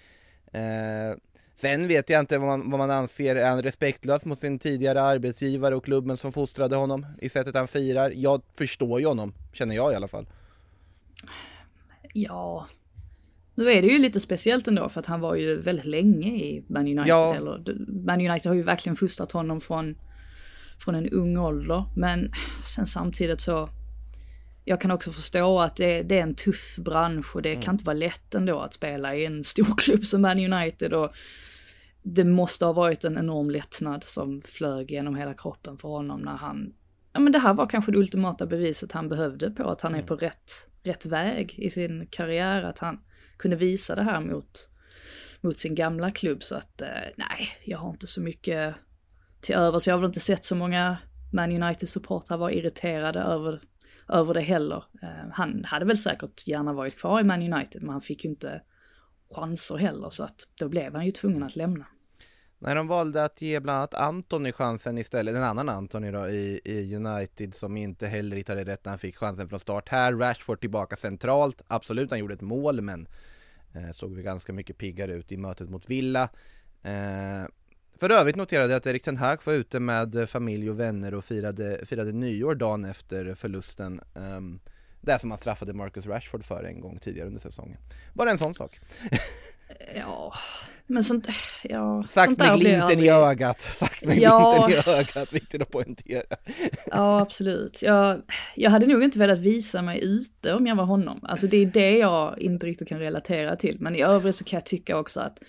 [0.51, 1.17] Eh,
[1.55, 5.01] sen vet jag inte vad man, vad man anser, är han respektlös mot sin tidigare
[5.01, 8.11] arbetsgivare och klubben som fostrade honom i sättet han firar?
[8.15, 10.27] Jag förstår ju honom, känner jag i alla fall.
[12.13, 12.67] Ja,
[13.55, 16.63] nu är det ju lite speciellt ändå för att han var ju väldigt länge i
[16.67, 17.07] Man United.
[17.07, 17.35] Ja.
[17.35, 17.75] Eller,
[18.05, 19.97] Man United har ju verkligen fostrat honom från,
[20.79, 21.83] från en ung ålder.
[21.95, 22.31] Men
[22.65, 23.69] sen samtidigt så
[24.65, 27.61] jag kan också förstå att det, det är en tuff bransch och det mm.
[27.61, 30.93] kan inte vara lätt ändå att spela i en stor klubb som Man United.
[30.93, 31.15] Och
[32.03, 36.37] det måste ha varit en enorm lättnad som flög genom hela kroppen för honom när
[36.37, 36.73] han,
[37.13, 40.03] ja men det här var kanske det ultimata beviset han behövde på att han mm.
[40.03, 40.51] är på rätt,
[40.83, 42.99] rätt väg i sin karriär, att han
[43.37, 44.69] kunde visa det här mot,
[45.41, 46.43] mot sin gamla klubb.
[46.43, 48.75] Så att eh, nej, jag har inte så mycket
[49.41, 50.97] till över, så jag har väl inte sett så många
[51.33, 53.61] Man United-supportrar vara irriterade över
[54.09, 54.83] över det heller.
[55.01, 58.29] Eh, han hade väl säkert gärna varit kvar i Man United, men han fick ju
[58.29, 58.61] inte
[59.35, 61.85] chanser heller, så att då blev han ju tvungen att lämna.
[62.61, 66.61] När de valde att ge bland annat Antoni chansen istället, en annan Antoni då i,
[66.65, 70.13] i United som inte heller hittade rätt när han fick chansen från start här.
[70.13, 73.07] Rashford tillbaka centralt, absolut han gjorde ett mål men
[73.73, 76.29] eh, såg vi ganska mycket piggare ut i mötet mot Villa.
[76.83, 77.47] Eh,
[77.99, 81.25] för övrigt noterade jag att Erik Ten Hag var ute med familj och vänner och
[81.25, 84.01] firade, firade nyår dagen efter förlusten.
[84.13, 84.59] Um,
[85.01, 87.77] det som han straffade Marcus Rashford för en gång tidigare under säsongen.
[88.13, 88.79] Bara en sån sak.
[89.95, 90.33] ja,
[90.87, 91.27] men sånt,
[91.63, 94.65] ja, Sagt sånt med glimten i ögat, sagt med ja.
[94.67, 96.23] glimten i ögat, viktigt att poängtera.
[96.85, 97.81] ja, absolut.
[97.81, 98.21] Jag,
[98.55, 101.19] jag hade nog inte velat visa mig ute om jag var honom.
[101.23, 103.77] Alltså det är det jag inte riktigt kan relatera till.
[103.79, 105.39] Men i övrigt så kan jag tycka också att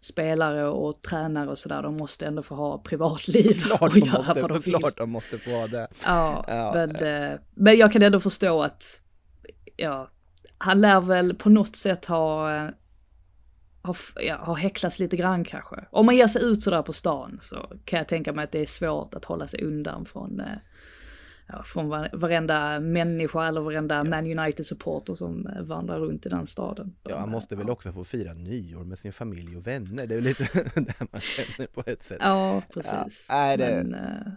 [0.00, 4.42] spelare och tränare och sådär, de måste ändå få ha privatliv klart och göra måste,
[4.42, 4.74] vad de vill.
[4.74, 5.88] Klart de måste få ha det.
[6.04, 6.72] Ja, ja.
[6.74, 9.00] Men, eh, men jag kan ändå förstå att,
[9.76, 10.10] ja,
[10.58, 12.70] han lär väl på något sätt ha, eh,
[13.82, 15.84] ha, ja, ha häcklats lite grann kanske.
[15.90, 18.60] Om man ger sig ut sådär på stan så kan jag tänka mig att det
[18.60, 20.46] är svårt att hålla sig undan från eh,
[21.52, 24.04] ja, från varenda människa eller varenda ja.
[24.04, 26.94] Man United-supporter som eh, vandrar runt i den staden.
[27.02, 30.06] De, ja, han måste väl också få fira nyår med sin familj och vänner.
[30.06, 32.18] Det är lite det man känner på ett sätt.
[32.20, 33.26] Ja, precis.
[33.28, 33.84] Ja, är det...
[33.84, 34.32] Men, uh...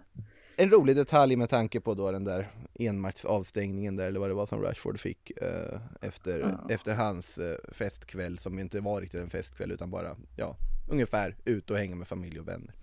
[0.55, 4.45] En rolig detalj med tanke på då den där enmatchsavstängningen där, eller vad det var
[4.45, 6.73] som Rashford fick uh, efter, ja.
[6.73, 10.57] efter hans uh, festkväll som inte var riktigt en festkväll utan bara, ja,
[10.89, 12.73] ungefär ut och hänga med familj och vänner.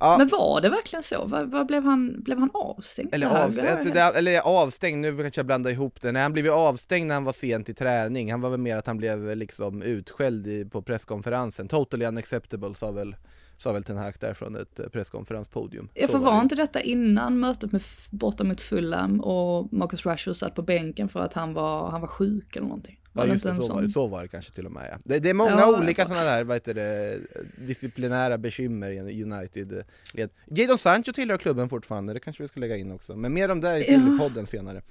[0.00, 0.18] Ja.
[0.18, 1.24] Men var det verkligen så?
[1.26, 3.14] Vad, blev, han, blev han avstängd?
[3.14, 6.12] Eller, avstängd, det, eller avstängd, nu kanske jag blandar ihop det.
[6.12, 8.30] Nej, han blev ju avstängd när han var sent i träning.
[8.30, 11.68] Han var väl mer att han blev liksom utskälld i, på presskonferensen.
[11.68, 13.16] Totally unacceptable sa väl
[13.58, 15.88] sa väl Ten Hag där från ett eh, presskonferenspodium.
[15.94, 20.36] Ja, för var, var inte detta innan mötet med, borta mot Fulham och Marcus Rashford
[20.36, 22.99] satt på bänken för att han var, han var sjuk eller någonting?
[23.12, 24.98] Ja just det, så, var det, så var det kanske till och med ja.
[25.04, 27.18] Det, det är många ja, olika sådana där, vad heter det,
[27.66, 30.30] disciplinära bekymmer i United led.
[30.46, 33.60] Jadon Sancho tillhör klubben fortfarande, det kanske vi ska lägga in också, men mer om
[33.60, 34.16] det i ja.
[34.18, 34.82] podden senare.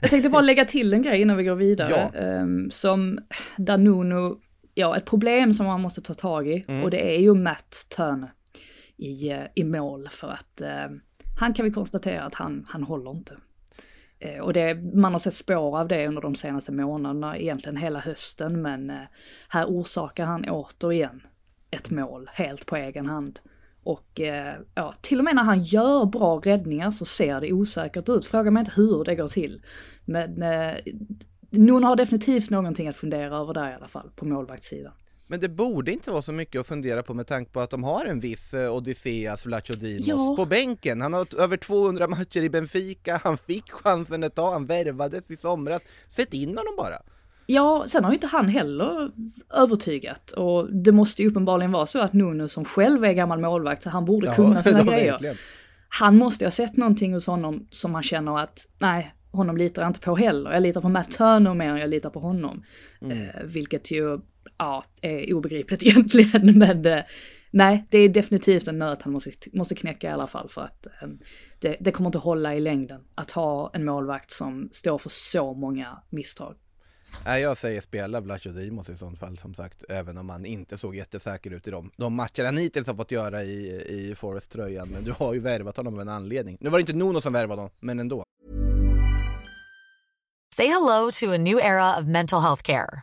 [0.00, 2.42] Jag tänkte bara lägga till en grej innan vi går vidare, ja.
[2.42, 3.18] um, som
[3.56, 4.40] Danuno,
[4.74, 6.82] ja ett problem som man måste ta tag i, mm.
[6.84, 8.32] och det är ju Matt Turner
[8.96, 10.96] i, eh, i mål, för att uh,
[11.40, 13.36] han kan vi konstatera att han, han håller inte.
[14.18, 17.98] Eh, och det, man har sett spår av det under de senaste månaderna, egentligen hela
[17.98, 18.96] hösten, men eh,
[19.48, 21.22] här orsakar han återigen
[21.70, 23.40] ett mål helt på egen hand.
[23.82, 28.08] Och eh, ja, till och med när han gör bra räddningar så ser det osäkert
[28.08, 28.26] ut.
[28.26, 29.62] Fråga mig inte hur det går till.
[30.04, 30.74] Men eh,
[31.50, 34.92] någon har definitivt någonting att fundera över där i alla fall, på målvaktssidan.
[35.28, 37.84] Men det borde inte vara så mycket att fundera på med tanke på att de
[37.84, 40.34] har en viss eh, Odysseas Vlachodimos Ja.
[40.36, 41.00] på bänken.
[41.00, 45.36] Han har över 200 matcher i Benfica, han fick chansen ett tag, han värvades i
[45.36, 45.82] somras.
[46.08, 46.98] Sätt in honom bara!
[47.48, 49.10] Ja, sen har ju inte han heller
[49.54, 50.30] övertygat.
[50.30, 53.90] Och det måste ju uppenbarligen vara så att Nuno som själv är gammal målvakt, så
[53.90, 55.10] han borde kunna sina ja, grejer.
[55.12, 55.36] verkligen.
[55.88, 59.82] Han måste ju ha sett någonting hos honom som han känner att, nej, honom litar
[59.82, 60.52] jag inte på heller.
[60.52, 62.64] Jag litar på Matt Turner mer än jag litar på honom.
[63.00, 64.18] Eh, vilket ju,
[64.58, 66.58] ja, är obegripligt egentligen.
[66.58, 67.04] Men eh,
[67.50, 70.48] nej, det är definitivt en nöt han måste, måste knäcka i alla fall.
[70.48, 71.08] För att eh,
[71.58, 75.54] det, det kommer inte hålla i längden att ha en målvakt som står för så
[75.54, 76.56] många misstag.
[77.24, 80.96] Nej, jag säger spela Vlachodimos i sånt fall som sagt, även om han inte såg
[80.96, 81.90] jättesäker ut i dem.
[81.96, 85.76] De matcher han hittills har fått göra i, i Forest-tröjan, men du har ju värvat
[85.76, 86.56] honom av en anledning.
[86.60, 88.24] Nu var det inte Nuno som värvade honom, men ändå.
[90.56, 93.02] Say hello to a new era of mental health care.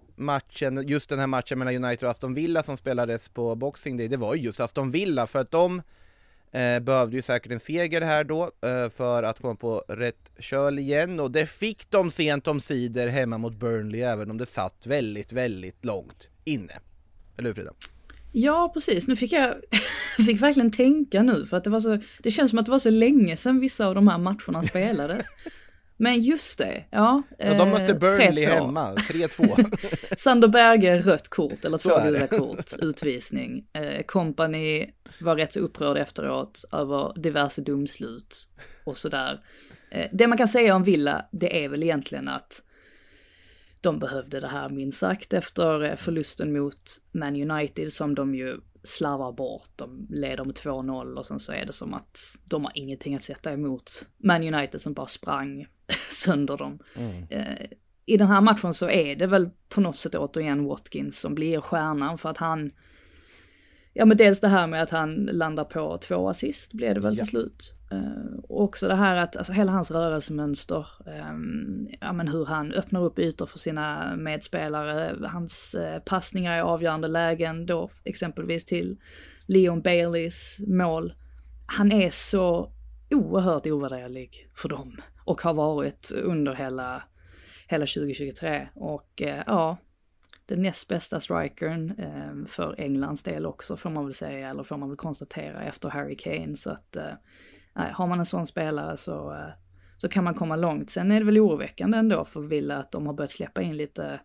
[0.21, 4.07] matchen, just den här matchen mellan United och Aston Villa som spelades på Boxing Day,
[4.07, 5.81] det var ju just Aston Villa för att de
[6.51, 10.79] eh, behövde ju säkert en seger här då eh, för att komma på rätt köl
[10.79, 14.87] igen och det fick de sent om sidor hemma mot Burnley även om det satt
[14.87, 16.79] väldigt, väldigt långt inne.
[17.37, 17.73] Eller hur Frida?
[18.31, 19.07] Ja, precis.
[19.07, 19.55] Nu fick jag
[20.25, 22.79] fick verkligen tänka nu för att det var så, det känns som att det var
[22.79, 25.25] så länge sedan vissa av de här matcherna spelades.
[26.01, 27.23] Men just det, ja.
[27.37, 28.49] Ja, de mötte eh, Burnley 3-2.
[28.49, 30.15] hemma, 3-2.
[30.17, 33.65] Sander Berge rött kort, eller två gula kort, utvisning.
[33.73, 38.49] Eh, Company var rätt så upprörd efteråt över diverse domslut
[38.83, 39.39] och sådär.
[39.91, 42.63] Eh, det man kan säga om Villa, det är väl egentligen att
[43.81, 48.57] de behövde det här minst sagt efter eh, förlusten mot Man United som de ju
[48.83, 49.69] slarvar bort.
[49.75, 53.21] De leder med 2-0 och sen så är det som att de har ingenting att
[53.21, 55.65] sätta emot Man United som bara sprang
[56.09, 56.79] sönder dem.
[57.29, 57.65] Eh,
[58.05, 61.61] I den här matchen så är det väl på något sätt återigen Watkins som blir
[61.61, 62.71] stjärnan för att han
[63.93, 67.17] Ja men dels det här med att han landar på två assist blev det väl
[67.17, 67.73] till slut.
[67.91, 72.71] Eh, och också det här att, alltså hela hans rörelsemönster, ehm, ja men hur han
[72.71, 78.97] öppnar upp ytor för sina medspelare, hans eh, passningar i avgörande lägen då exempelvis till
[79.45, 81.13] Leon Baileys mål.
[81.67, 82.71] Han är så
[83.11, 87.03] oerhört ovärderlig för dem och har varit under hela,
[87.67, 88.67] hela 2023.
[88.75, 89.77] Och eh, ja,
[90.45, 94.77] den näst bästa strikern eh, för Englands del också får man väl säga, eller får
[94.77, 96.55] man väl konstatera efter Harry Kane.
[96.55, 97.13] Så att eh,
[97.73, 99.49] nej, har man en sån spelare så, eh,
[99.97, 100.89] så kan man komma långt.
[100.89, 104.19] Sen är det väl oroväckande ändå för Villa att de har börjat släppa in lite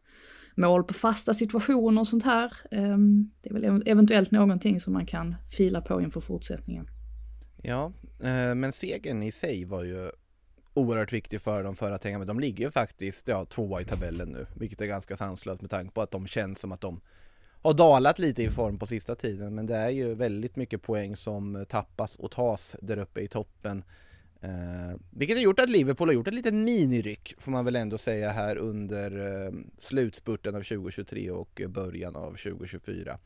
[0.57, 2.53] mål på fasta situationer och sånt här.
[2.71, 6.87] Ehm, det är väl eventuellt någonting som man kan fila på inför fortsättningen.
[7.63, 10.11] Ja, eh, men segern i sig var ju
[10.75, 12.27] oerhört viktig för dem för att hänga med.
[12.27, 15.95] De ligger ju faktiskt ja, tvåa i tabellen nu, vilket är ganska sanslöst med tanke
[15.95, 17.01] på att de känns som att de
[17.66, 19.55] har dalat lite i form på sista tiden.
[19.55, 23.85] Men det är ju väldigt mycket poäng som tappas och tas där uppe i toppen.
[24.40, 27.98] Eh, vilket har gjort att Liverpool har gjort ett litet miniryck får man väl ändå
[27.98, 33.18] säga här under eh, slutspurten av 2023 och början av 2024.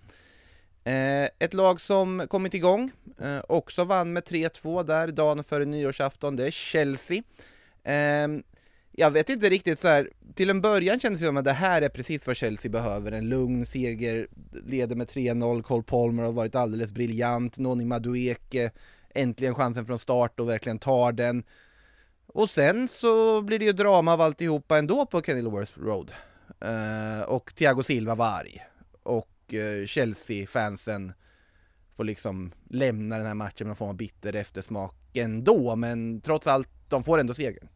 [0.85, 6.37] Eh, ett lag som kommit igång, eh, också vann med 3-2 där dagen före nyårsafton,
[6.37, 7.23] det är Chelsea.
[7.85, 8.29] Eh,
[8.93, 10.11] jag vet inte riktigt så här.
[10.35, 13.29] till en början kändes det som att det här är precis vad Chelsea behöver, en
[13.29, 14.29] lugn seger,
[14.67, 18.71] leder med 3-0, Cole Palmer har varit alldeles briljant, Noni Madueke,
[19.15, 21.45] äntligen chansen från start och verkligen tar den.
[22.27, 26.13] Och sen så blir det ju drama av alltihopa ändå på Kenilworth Road.
[26.65, 28.65] Uh, och Thiago Silva var arg.
[29.03, 31.13] Och uh, Chelsea-fansen
[31.97, 36.47] får liksom lämna den här matchen med någon form av bitter eftersmak ändå, men trots
[36.47, 37.69] allt, de får ändå segern.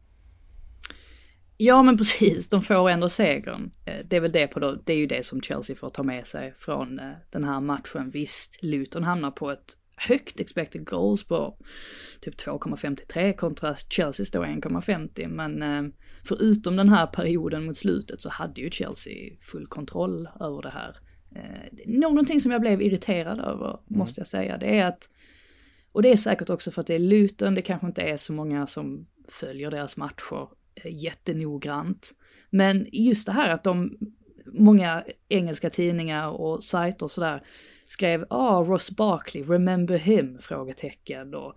[1.57, 3.71] Ja men precis, de får ändå segern.
[3.85, 6.03] Eh, det är väl det på då, det är ju det som Chelsea får ta
[6.03, 8.09] med sig från eh, den här matchen.
[8.09, 11.57] Visst, Luton hamnar på ett högt expected goals på
[12.21, 15.27] typ 2,53 kontra Chelseas då 1,50.
[15.27, 15.93] Men eh,
[16.23, 20.95] förutom den här perioden mot slutet så hade ju Chelsea full kontroll över det här.
[21.85, 23.79] Någonting som jag blev irriterad över, mm.
[23.87, 25.09] måste jag säga, det är att,
[25.91, 28.33] och det är säkert också för att det är Luton, det kanske inte är så
[28.33, 32.13] många som följer deras matcher Eh, jättenoggrant.
[32.49, 33.97] Men just det här att de,
[34.45, 37.43] många engelska tidningar och sajter och sådär
[37.87, 40.37] skrev ah, Ross Barkley, remember him?
[40.41, 41.35] Frågetecken.
[41.35, 41.53] Och,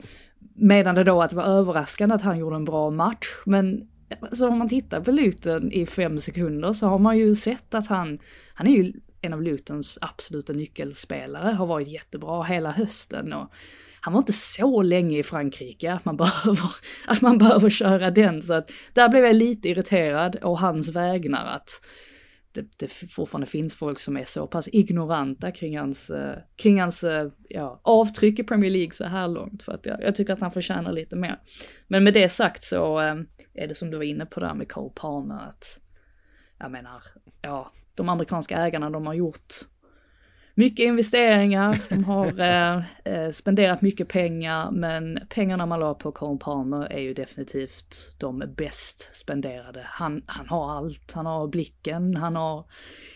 [0.54, 3.26] medan det då att det var överraskande att han gjorde en bra match.
[3.46, 3.88] Men
[4.32, 7.86] så om man tittar på Luton i fem sekunder så har man ju sett att
[7.86, 8.18] han,
[8.54, 13.32] han är ju en av Lutons absoluta nyckelspelare, har varit jättebra hela hösten.
[13.32, 13.52] Och
[14.00, 16.70] han var inte så länge i Frankrike att man behöver,
[17.06, 18.42] att man behöver köra den.
[18.42, 21.70] Så att där blev jag lite irriterad och hans vägnar att
[22.52, 27.04] det, det fortfarande finns folk som är så pass ignoranta kring hans, eh, kring hans
[27.04, 29.62] eh, ja, avtryck i Premier League så här långt.
[29.62, 31.40] För att jag, jag tycker att han förtjänar lite mer.
[31.88, 33.14] Men med det sagt så eh,
[33.54, 35.80] är det som du var inne på där med Cole Palmer att
[36.58, 37.02] jag menar,
[37.42, 39.54] ja, de amerikanska ägarna de har gjort
[40.58, 46.38] mycket investeringar, de har eh, eh, spenderat mycket pengar, men pengarna man la på Colin
[46.38, 49.82] Palmer är ju definitivt de bäst spenderade.
[49.84, 52.64] Han, han har allt, han har blicken, han har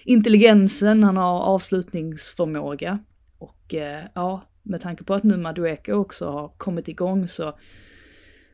[0.05, 2.99] intelligensen, han har avslutningsförmåga.
[3.39, 7.59] Och eh, ja, med tanke på att nu Madueke också har kommit igång så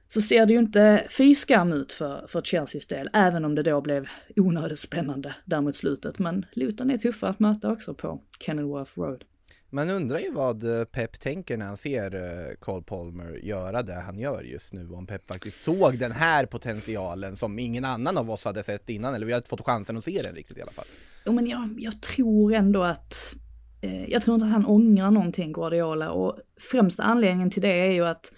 [0.08, 3.62] så ser det ju inte fy skam ut för, för Chelseas del, även om det
[3.62, 6.18] då blev onödigt spännande där mot slutet.
[6.18, 9.24] Men Luton är tuffa att möta också på Kenilworth Road.
[9.70, 13.94] Man undrar ju vad eh, Pep tänker när han ser eh, Cole Palmer göra det
[13.94, 14.90] han gör just nu.
[14.90, 19.14] Om Pep faktiskt såg den här potentialen som ingen annan av oss hade sett innan,
[19.14, 20.84] eller vi har inte fått chansen att se den riktigt i alla fall.
[21.26, 23.36] Jo men jag, jag tror ändå att
[23.80, 26.38] eh, jag tror inte att han ångrar någonting Guardiola och
[26.70, 28.32] främsta anledningen till det är ju att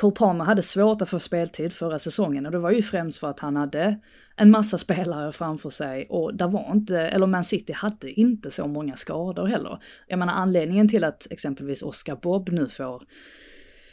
[0.00, 3.28] Cole Palmer hade svårt att få speltid förra säsongen och det var ju främst för
[3.28, 4.00] att han hade
[4.36, 8.66] en massa spelare framför sig och där var inte, eller Man City hade inte så
[8.66, 9.78] många skador heller.
[10.06, 13.02] Jag menar anledningen till att exempelvis Oscar Bob nu får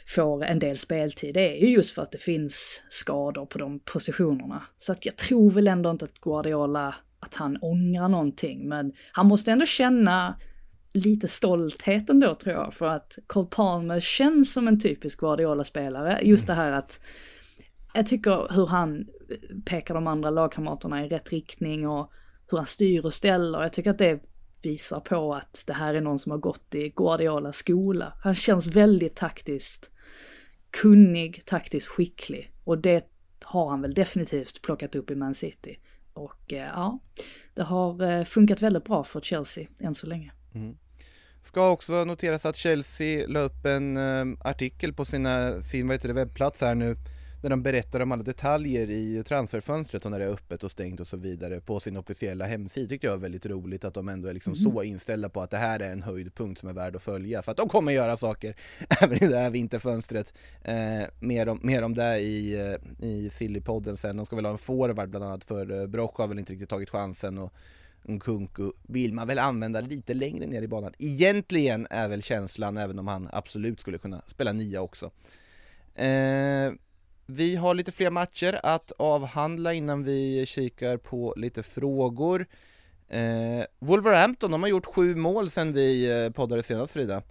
[0.06, 3.80] får en del speltid, det är ju just för att det finns skador på de
[3.80, 4.62] positionerna.
[4.76, 9.26] Så att jag tror väl ändå inte att Guardiola, att han ångrar någonting, men han
[9.26, 10.36] måste ändå känna
[10.98, 16.20] lite stolthet ändå tror jag, för att Cole Palmer känns som en typisk Guardiola-spelare.
[16.22, 17.00] Just det här att
[17.94, 19.06] jag tycker hur han
[19.64, 22.12] pekar de andra lagkamraterna i rätt riktning och
[22.50, 23.62] hur han styr och ställer.
[23.62, 24.22] Jag tycker att det
[24.62, 28.12] visar på att det här är någon som har gått i Guardiolas skola.
[28.22, 29.90] Han känns väldigt taktiskt
[30.70, 33.10] kunnig, taktiskt skicklig och det
[33.44, 35.78] har han väl definitivt plockat upp i Man City.
[36.12, 36.98] Och eh, ja,
[37.54, 40.32] det har eh, funkat väldigt bra för Chelsea än så länge.
[40.54, 40.76] Mm.
[41.48, 46.08] Ska också noteras att Chelsea la upp en uh, artikel på sina, sin vad heter
[46.08, 46.96] det, webbplats här nu
[47.42, 51.00] där de berättar om alla detaljer i transferfönstret och när det är öppet och stängt
[51.00, 52.88] och så vidare på sin officiella hemsida.
[52.88, 54.72] tyckte jag var väldigt roligt att de ändå är liksom mm.
[54.72, 57.50] så inställda på att det här är en höjdpunkt som är värd att följa för
[57.50, 58.54] att de kommer göra saker
[59.02, 60.34] även i det här vinterfönstret.
[60.62, 62.68] Eh, mer, om, mer om det i,
[63.00, 64.16] uh, i Sillypodden sen.
[64.16, 66.70] De ska väl ha en forward bland annat för uh, Broch har väl inte riktigt
[66.70, 67.52] tagit chansen och
[68.08, 70.92] Nkunku vill man väl använda lite längre ner i banan.
[70.98, 75.10] Egentligen är väl känslan, även om han absolut skulle kunna spela nia också.
[75.94, 76.72] Eh,
[77.26, 82.46] vi har lite fler matcher att avhandla innan vi kikar på lite frågor.
[83.08, 87.22] Eh, Wolverhampton, de har gjort sju mål sedan vi eh, poddade senast Frida.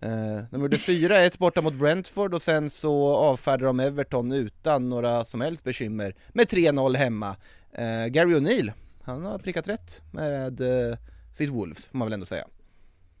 [0.00, 5.24] Eh, de gjorde 4-1 borta mot Brentford och sen så avfärdade de Everton utan några
[5.24, 7.36] som helst bekymmer med 3-0 hemma.
[7.72, 8.72] Eh, Gary O'Neill
[9.04, 10.98] han har prickat rätt med eh,
[11.32, 12.44] sitt Wolves, får man väl ändå säga.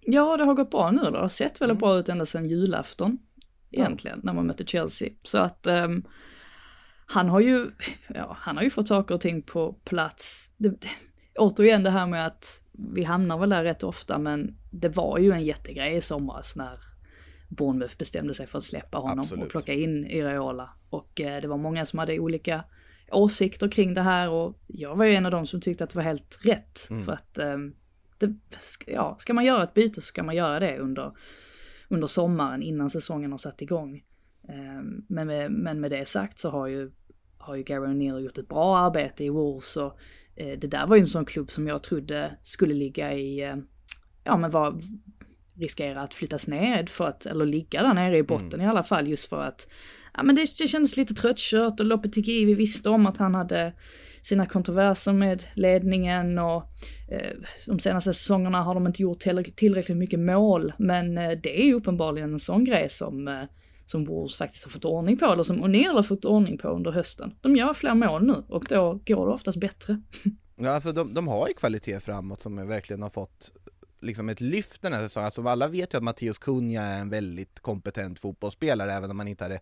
[0.00, 1.10] Ja, det har gått bra nu.
[1.10, 1.80] Det har sett väldigt mm.
[1.80, 3.18] bra ut ända sedan julafton.
[3.70, 4.26] Egentligen, ja.
[4.26, 5.10] när man mötte Chelsea.
[5.22, 6.04] Så att um,
[7.06, 7.70] han har ju,
[8.14, 10.50] ja, han har ju fått saker och ting på plats.
[10.56, 10.88] Det, det,
[11.38, 15.32] återigen det här med att vi hamnar väl där rätt ofta, men det var ju
[15.32, 16.78] en jättegrej i somras när
[17.48, 19.44] Bournemouth bestämde sig för att släppa honom Absolut.
[19.44, 20.70] och plocka in Iraola.
[20.90, 22.64] Och eh, det var många som hade olika
[23.10, 25.96] åsikter kring det här och jag var ju en av dem som tyckte att det
[25.96, 26.86] var helt rätt.
[26.90, 27.02] Mm.
[27.04, 27.74] För att, um,
[28.18, 28.34] det,
[28.86, 31.12] ja, ska man göra ett byte så ska man göra det under,
[31.88, 34.04] under sommaren innan säsongen har satt igång.
[34.48, 36.90] Um, men, med, men med det sagt så har ju,
[37.38, 39.98] har ju Gary O'Neill gjort ett bra arbete i Wolves och
[40.40, 43.56] uh, det där var ju en sån klubb som jag trodde skulle ligga i, uh,
[44.24, 44.80] ja men var
[45.54, 49.08] riskera att flyttas ned för att, eller ligga där nere i botten i alla fall
[49.08, 49.68] just för att,
[50.14, 53.72] ja men det, det kändes lite tröttkört och Lopetegui, vi visste om att han hade
[54.22, 56.62] sina kontroverser med ledningen och
[57.10, 57.32] eh,
[57.66, 61.64] de senaste säsongerna har de inte gjort tillräckligt, tillräckligt mycket mål, men eh, det är
[61.64, 63.44] ju uppenbarligen en sån grej som eh,
[63.86, 66.90] som Wolves faktiskt har fått ordning på, eller som O'Neill har fått ordning på under
[66.90, 67.34] hösten.
[67.40, 70.00] De gör fler mål nu och då går det oftast bättre.
[70.56, 73.52] Ja, alltså de, de har ju kvalitet framåt som verkligen har fått
[74.04, 75.24] liksom ett lyft den här säsongen.
[75.24, 79.28] Alltså alla vet ju att Matteus Kunja är en väldigt kompetent fotbollsspelare, även om man
[79.28, 79.60] inte hade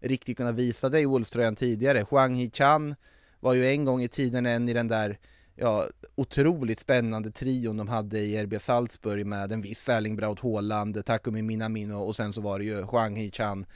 [0.00, 2.06] riktigt kunnat visa det i Wolves-tröjan tidigare.
[2.10, 2.94] Huang Hee-Chan
[3.40, 5.18] var ju en gång i tiden en i den där
[5.56, 11.04] ja, otroligt spännande trion de hade i RB Salzburg med en viss Erling Braut Haaland,
[11.04, 13.66] Takumi Minamino och sen så var det ju Huang Hee-Chan.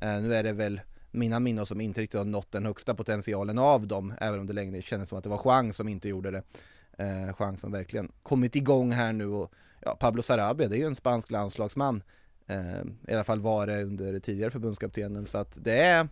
[0.00, 3.86] Eh, nu är det väl Minamino som inte riktigt har nått den högsta potentialen av
[3.86, 6.42] dem, även om det länge kändes som att det var Huang som inte gjorde det.
[6.98, 10.86] Eh, Huang som verkligen kommit igång här nu och ja, Pablo Sarabia, det är ju
[10.86, 12.02] en spansk landslagsman.
[12.46, 16.08] Eh, I alla fall var det under tidigare förbundskaptenen, så att det är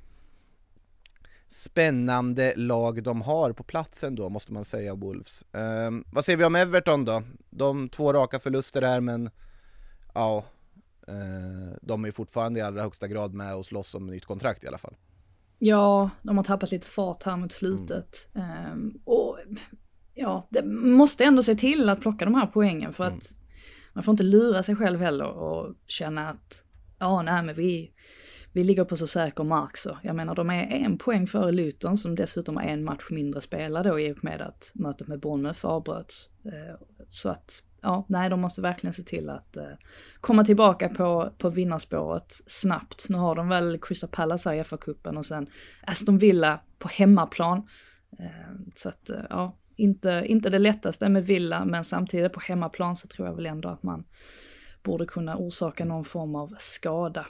[1.48, 5.42] spännande lag de har på platsen då, måste man säga, Wolves.
[5.52, 7.22] Eh, vad säger vi om Everton då?
[7.50, 9.30] De två raka förluster här, men
[10.14, 10.44] ja,
[11.08, 14.68] eh, de är fortfarande i allra högsta grad med och slåss om nytt kontrakt i
[14.68, 14.96] alla fall.
[15.58, 18.28] Ja, de har tappat lite fart här mot slutet.
[18.34, 18.72] Mm.
[18.72, 19.38] Um, och
[20.14, 23.18] ja, det måste ändå se till att plocka de här poängen för mm.
[23.18, 23.34] att
[23.96, 26.64] man får inte lura sig själv heller och känna att
[27.00, 27.92] ja, nej men vi,
[28.52, 29.98] vi ligger på så säker mark så.
[30.02, 33.86] Jag menar de är en poäng före Luton som dessutom har en match mindre spelad
[33.86, 36.30] då i och med att mötet med Bournemouth avbröts.
[36.44, 36.76] Eh,
[37.08, 39.72] så att ja, nej, de måste verkligen se till att eh,
[40.20, 43.06] komma tillbaka på, på vinnarspåret snabbt.
[43.08, 45.46] Nu har de väl Crystal Palace här i FA-cupen och sen
[45.82, 47.68] Aston Villa på hemmaplan.
[48.18, 53.08] Eh, så att ja, inte, inte det lättaste med Villa, men samtidigt på hemmaplan så
[53.08, 54.04] tror jag väl ändå att man
[54.82, 57.26] borde kunna orsaka någon form av skada.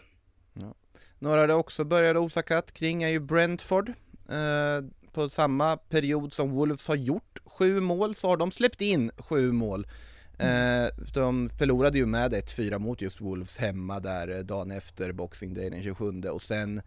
[0.53, 0.75] Ja.
[1.19, 3.89] Några det också började osa katt kring är ju Brentford.
[4.29, 9.11] Eh, på samma period som Wolves har gjort sju mål så har de släppt in
[9.19, 9.87] sju mål.
[10.39, 15.55] Eh, de förlorade ju med 1-4 mot just Wolves hemma där eh, dagen efter Boxing
[15.55, 16.83] Day den 27 och sen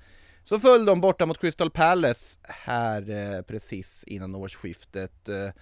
[0.50, 5.30] så föll de borta mot Crystal Palace här eh, precis innan årsskiftet.
[5.30, 5.54] Eh,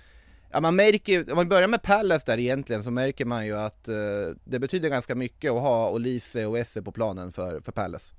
[0.52, 3.88] ja, man märker, om man börjar med Palace där egentligen så märker man ju att
[3.88, 3.96] eh,
[4.44, 8.16] det betyder ganska mycket att ha Olise och Esse på planen för, för Palace.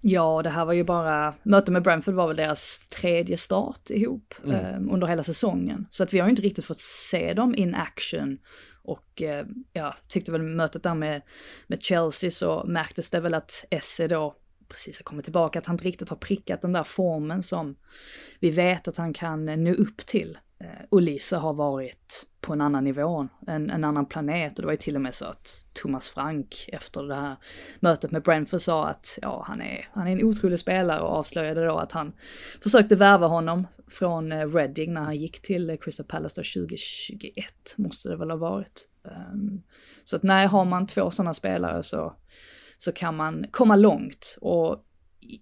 [0.00, 4.34] Ja, det här var ju bara, mötet med Brentford var väl deras tredje start ihop
[4.44, 4.54] mm.
[4.56, 5.86] eh, under hela säsongen.
[5.90, 8.38] Så att vi har ju inte riktigt fått se dem in action.
[8.82, 11.22] Och eh, ja, tyckte väl mötet där med,
[11.66, 14.34] med Chelsea så märktes det väl att Esse då
[14.68, 17.76] precis har kommit tillbaka, att han inte riktigt har prickat den där formen som
[18.40, 20.38] vi vet att han kan nå upp till.
[20.60, 24.66] Eh, och Lisa har varit på en annan nivå, en, en, annan planet och det
[24.66, 27.36] var ju till och med så att Thomas Frank efter det här
[27.80, 31.66] mötet med Brentford sa att ja, han är, han är en otrolig spelare och avslöjade
[31.66, 32.12] då att han
[32.62, 37.44] försökte värva honom från eh, Reading när han gick till eh, Crystal Palace 2021
[37.76, 38.88] måste det väl ha varit.
[39.04, 39.62] Ehm,
[40.04, 42.16] så att nej, har man två sådana spelare så
[42.78, 44.38] så kan man komma långt.
[44.40, 44.84] Och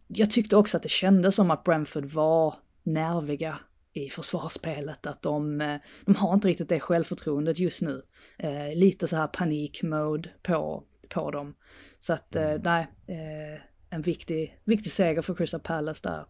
[0.06, 3.58] jag tyckte också att det kändes som att Brentford var nerviga
[3.92, 8.02] i försvarsspelet, att de, eh, de har inte riktigt det självförtroendet just nu.
[8.38, 11.54] Eh, lite så här panikmode på, på dem.
[11.98, 12.60] Så att eh, mm.
[12.64, 13.60] nej, eh,
[13.90, 16.24] en viktig, viktig seger för Crystal Palace där.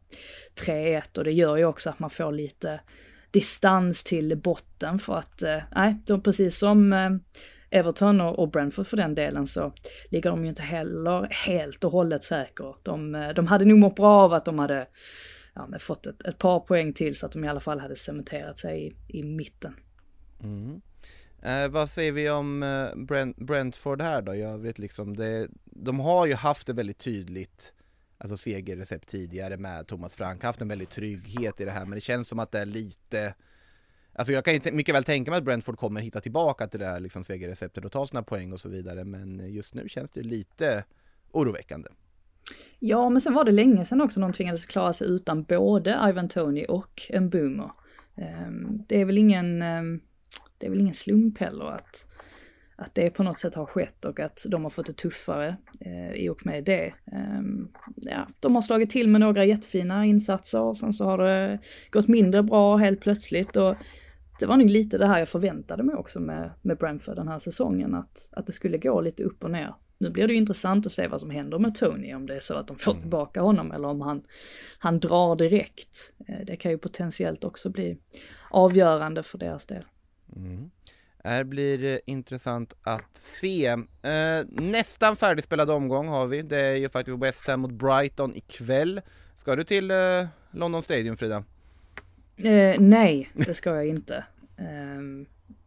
[0.67, 2.81] 3-1 och det gör ju också att man får lite
[3.31, 7.11] distans till botten för att, eh, nej, de precis som eh,
[7.70, 9.72] Everton och, Brentford för den delen så
[10.11, 12.74] ligger de ju inte heller helt och hållet säker.
[12.83, 14.87] De, eh, de hade nog mått bra av att de hade
[15.55, 18.59] ja, fått ett, ett, par poäng till så att de i alla fall hade cementerat
[18.59, 19.74] sig i, i mitten.
[20.43, 20.81] Mm.
[21.43, 22.61] Eh, vad säger vi om
[23.09, 25.16] Brent, Brentford här då i övrigt liksom?
[25.16, 27.72] Det, de har ju haft det väldigt tydligt
[28.19, 32.01] alltså segerrecept tidigare med Thomas Frank, haft en väldigt trygghet i det här men det
[32.01, 33.35] känns som att det är lite
[34.19, 36.87] Alltså jag kan ju mycket väl tänka mig att Brentford kommer hitta tillbaka till det
[36.87, 40.23] där liksom segerreceptet och ta sina poäng och så vidare men just nu känns det
[40.23, 40.85] lite
[41.33, 41.89] oroväckande.
[42.79, 46.29] Ja, men sen var det länge sedan också de tvingades klara sig utan både Ivan
[46.29, 47.31] Tony och Mbumo.
[47.31, 47.71] boomer.
[48.89, 50.01] det är väl ingen, ehm,
[50.59, 52.07] det är väl ingen slump heller att,
[52.77, 56.12] att det på något sätt har skett och att de har fått det tuffare eh,
[56.12, 56.95] i och med det.
[57.12, 61.59] Ehm, ja, de har slagit till med några jättefina insatser och sen så har det
[61.91, 63.74] gått mindre bra helt plötsligt och
[64.39, 67.39] det var nog lite det här jag förväntade mig också med, med Brentford den här
[67.39, 69.74] säsongen, att, att det skulle gå lite upp och ner.
[69.99, 72.41] Nu blir det ju intressant att se vad som händer med Tony, om det är
[72.41, 73.03] så att de får mm.
[73.03, 74.22] tillbaka honom eller om han,
[74.79, 76.12] han drar direkt.
[76.29, 77.99] Eh, det kan ju potentiellt också bli
[78.51, 79.85] avgörande för deras del.
[80.37, 80.70] Mm.
[81.27, 83.66] Det här blir eh, intressant att se.
[83.66, 86.43] Eh, nästan färdigspelad omgång har vi.
[86.43, 89.01] Det är ju faktiskt West Ham mot Brighton ikväll.
[89.35, 91.45] Ska du till eh, London Stadium Frida?
[92.37, 94.24] Eh, nej, det ska jag inte.
[94.59, 95.27] Um,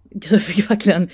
[0.31, 1.09] jag fick verkligen,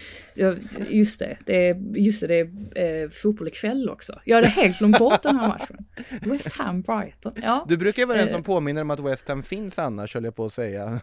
[0.89, 4.19] just det, det är, just det, det är eh, fotboll ikväll också.
[4.25, 5.85] Jag hade helt glömt bort den här matchen.
[6.21, 7.65] West Ham Brighton, ja.
[7.69, 8.33] Du brukar ju vara den Eh.
[8.33, 10.99] som påminner om att West Ham finns annars, höll jag på att säga.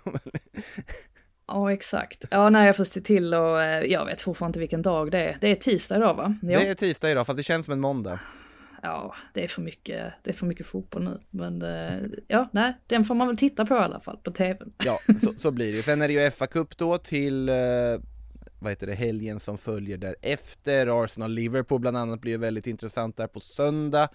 [1.53, 2.25] Ja, exakt.
[2.31, 5.19] Ja, nej, jag får se till och eh, jag vet fortfarande inte vilken dag det
[5.19, 5.39] är.
[5.41, 6.35] Det är tisdag idag va?
[6.43, 6.61] Ja.
[6.61, 8.21] Det är tisdag idag, fast det känns som en måndag.
[8.83, 11.21] Ja, det är för mycket, det är för mycket fotboll nu.
[11.31, 14.73] Men eh, ja, nej, den får man väl titta på i alla fall, på tvn.
[14.85, 15.83] Ja, så, så blir det.
[15.83, 17.55] Sen är det ju FA-cup då till eh,
[18.59, 21.05] vad heter det, helgen som följer därefter.
[21.05, 24.09] Arsenal-Liverpool bland annat blir ju väldigt intressant där på söndag.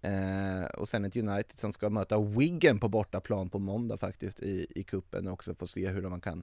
[0.00, 4.66] Eh, och sen ett United som ska möta Wigan på bortaplan på måndag faktiskt i,
[4.70, 5.54] i kuppen också.
[5.54, 6.42] Få se hur man kan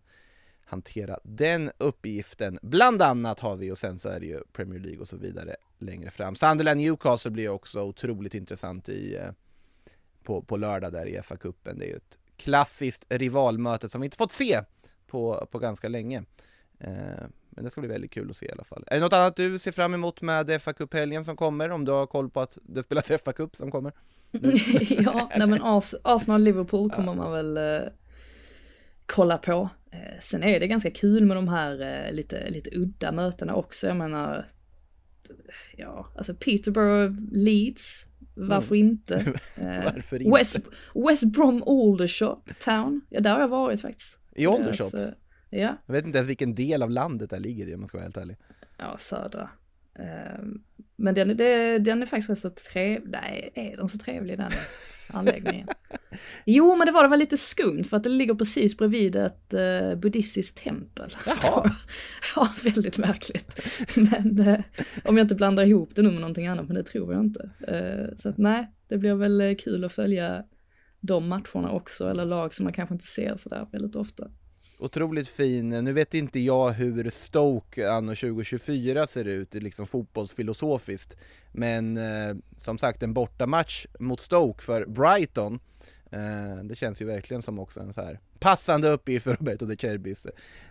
[0.69, 2.59] hantera den uppgiften.
[2.61, 5.55] Bland annat har vi och sen så är det ju Premier League och så vidare
[5.77, 6.35] längre fram.
[6.35, 9.31] Sunderland Newcastle blir också otroligt intressant i eh,
[10.23, 11.79] på, på lördag där i FA-cupen.
[11.79, 14.61] Det är ju ett klassiskt rivalmöte som vi inte fått se
[15.07, 16.23] på, på ganska länge.
[16.79, 18.83] Eh, men det ska bli väldigt kul att se i alla fall.
[18.87, 21.69] Är det något annat du ser fram emot med fa Cup-helgen som kommer?
[21.69, 23.93] Om du har koll på att det spelas FA-cup som kommer?
[24.89, 27.89] ja, nej men Ars Arsenal-Liverpool kommer man väl eh,
[29.09, 29.69] kolla på.
[29.91, 33.87] Eh, sen är det ganska kul med de här eh, lite, lite udda mötena också.
[33.87, 34.47] Jag menar,
[35.77, 38.05] ja, alltså Peterborough Leeds,
[38.35, 39.15] varför inte?
[39.57, 39.83] Eh, Mm.
[39.93, 40.37] Varför inte?
[40.37, 40.57] West,
[41.09, 44.19] West Brom Aldershot Town, ja där har jag varit faktiskt.
[44.35, 44.91] I Aldershot?
[44.91, 45.13] Deras,
[45.49, 47.97] Ja, Jag vet inte ens vilken del av landet det ligger i om man ska
[47.97, 48.37] vara helt ärlig.
[48.77, 49.49] ja södra.
[49.99, 50.39] Eh,
[50.95, 51.37] Men den,
[51.83, 54.51] den är faktiskt rätt så trevlig, nej är den så trevlig den
[55.07, 55.67] anläggningen?
[56.45, 59.53] Jo men det var det var lite skumt för att det ligger precis bredvid ett
[59.53, 61.09] uh, buddhistiskt tempel.
[61.25, 61.71] Jaha.
[62.35, 63.61] ja, väldigt märkligt.
[63.95, 64.59] Men eh,
[65.03, 67.49] om jag inte blandar ihop det nu med någonting annat, men det tror jag inte.
[67.67, 70.43] Eh, så att nej, det blir väl kul att följa
[70.99, 74.27] de matcherna också, eller lag som man kanske inte ser sådär väldigt ofta.
[74.81, 75.69] Otroligt fin.
[75.69, 81.17] Nu vet inte jag hur Stoke anno 2024 ser ut, liksom fotbollsfilosofiskt.
[81.51, 85.59] Men eh, som sagt, en bortamatch mot Stoke för Brighton,
[86.11, 89.77] eh, det känns ju verkligen som också en så här passande uppgift för Roberto De
[89.77, 90.27] Cerbis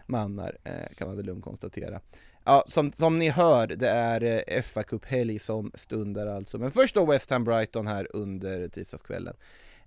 [0.06, 2.00] mannar, eh, kan man väl lugnt konstatera.
[2.44, 6.58] Ja, som, som ni hör, det är eh, fa Cup-helg som stundar alltså.
[6.58, 9.36] Men först då West Ham Brighton här under tisdagskvällen.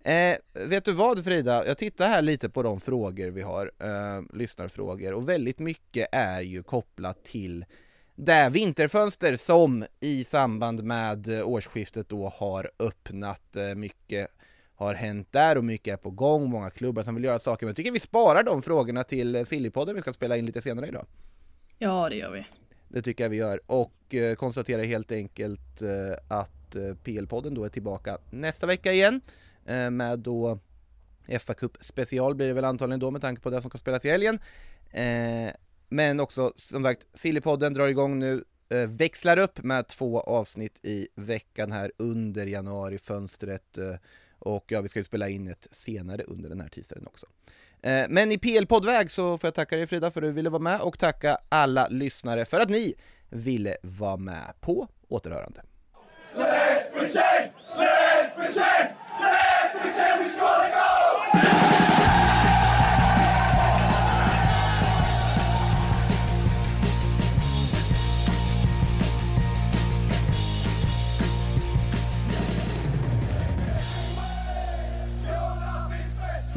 [0.04, 4.22] Eh, vet du vad Frida, jag tittar här lite på de frågor vi har, eh,
[4.34, 7.66] lyssnarfrågor och väldigt mycket är ju kopplat till
[8.16, 13.56] det vinterfönster som i samband med eh, årsskiftet då har öppnat.
[13.56, 14.28] Eh, mycket
[14.76, 17.66] har hänt där och mycket är på gång, många klubbar som vill göra saker.
[17.66, 20.62] Men jag tycker vi sparar de frågorna till eh, Sillypodden vi ska spela in lite
[20.62, 21.06] senare idag.
[21.78, 22.46] Ja, det gör vi.
[22.88, 25.82] Det tycker jag vi gör och konstaterar helt enkelt
[26.28, 29.22] att PL-podden då är tillbaka nästa vecka igen
[29.66, 30.60] Eh, med då
[31.40, 34.06] fa Cup special blir det väl antagligen då med tanke på det som ska spelas
[34.06, 34.40] i helgen.
[34.92, 35.54] Eh,
[35.90, 41.08] men också som sagt, Sillypodden drar igång nu, eh, växlar upp med två avsnitt i
[41.16, 43.96] veckan här under januarifönstret eh,
[44.40, 47.26] och ja, vi ska ju spela in ett senare under den här tisdagen också.
[47.82, 50.62] Eh, Men i PL-poddväg så får jag tacka dig Frida för att du ville vara
[50.62, 52.94] med och tacka alla lyssnare för att ni
[53.30, 55.62] ville vara med på återhörande.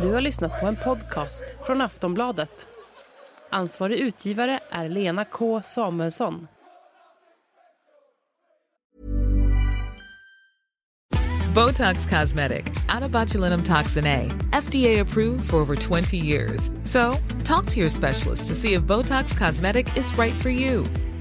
[0.05, 2.69] Du har lyssnat på en podcast från Aftonbladet.
[3.51, 6.49] Ansvarig utgivare är Lena K Samuelsson.
[11.55, 14.31] Botox Cosmetic, Atobatulinum toxin A,
[14.63, 16.71] FDA approved for over 20 years.
[16.85, 20.85] So, talk to your specialist to see if Botox Cosmetic is right for you.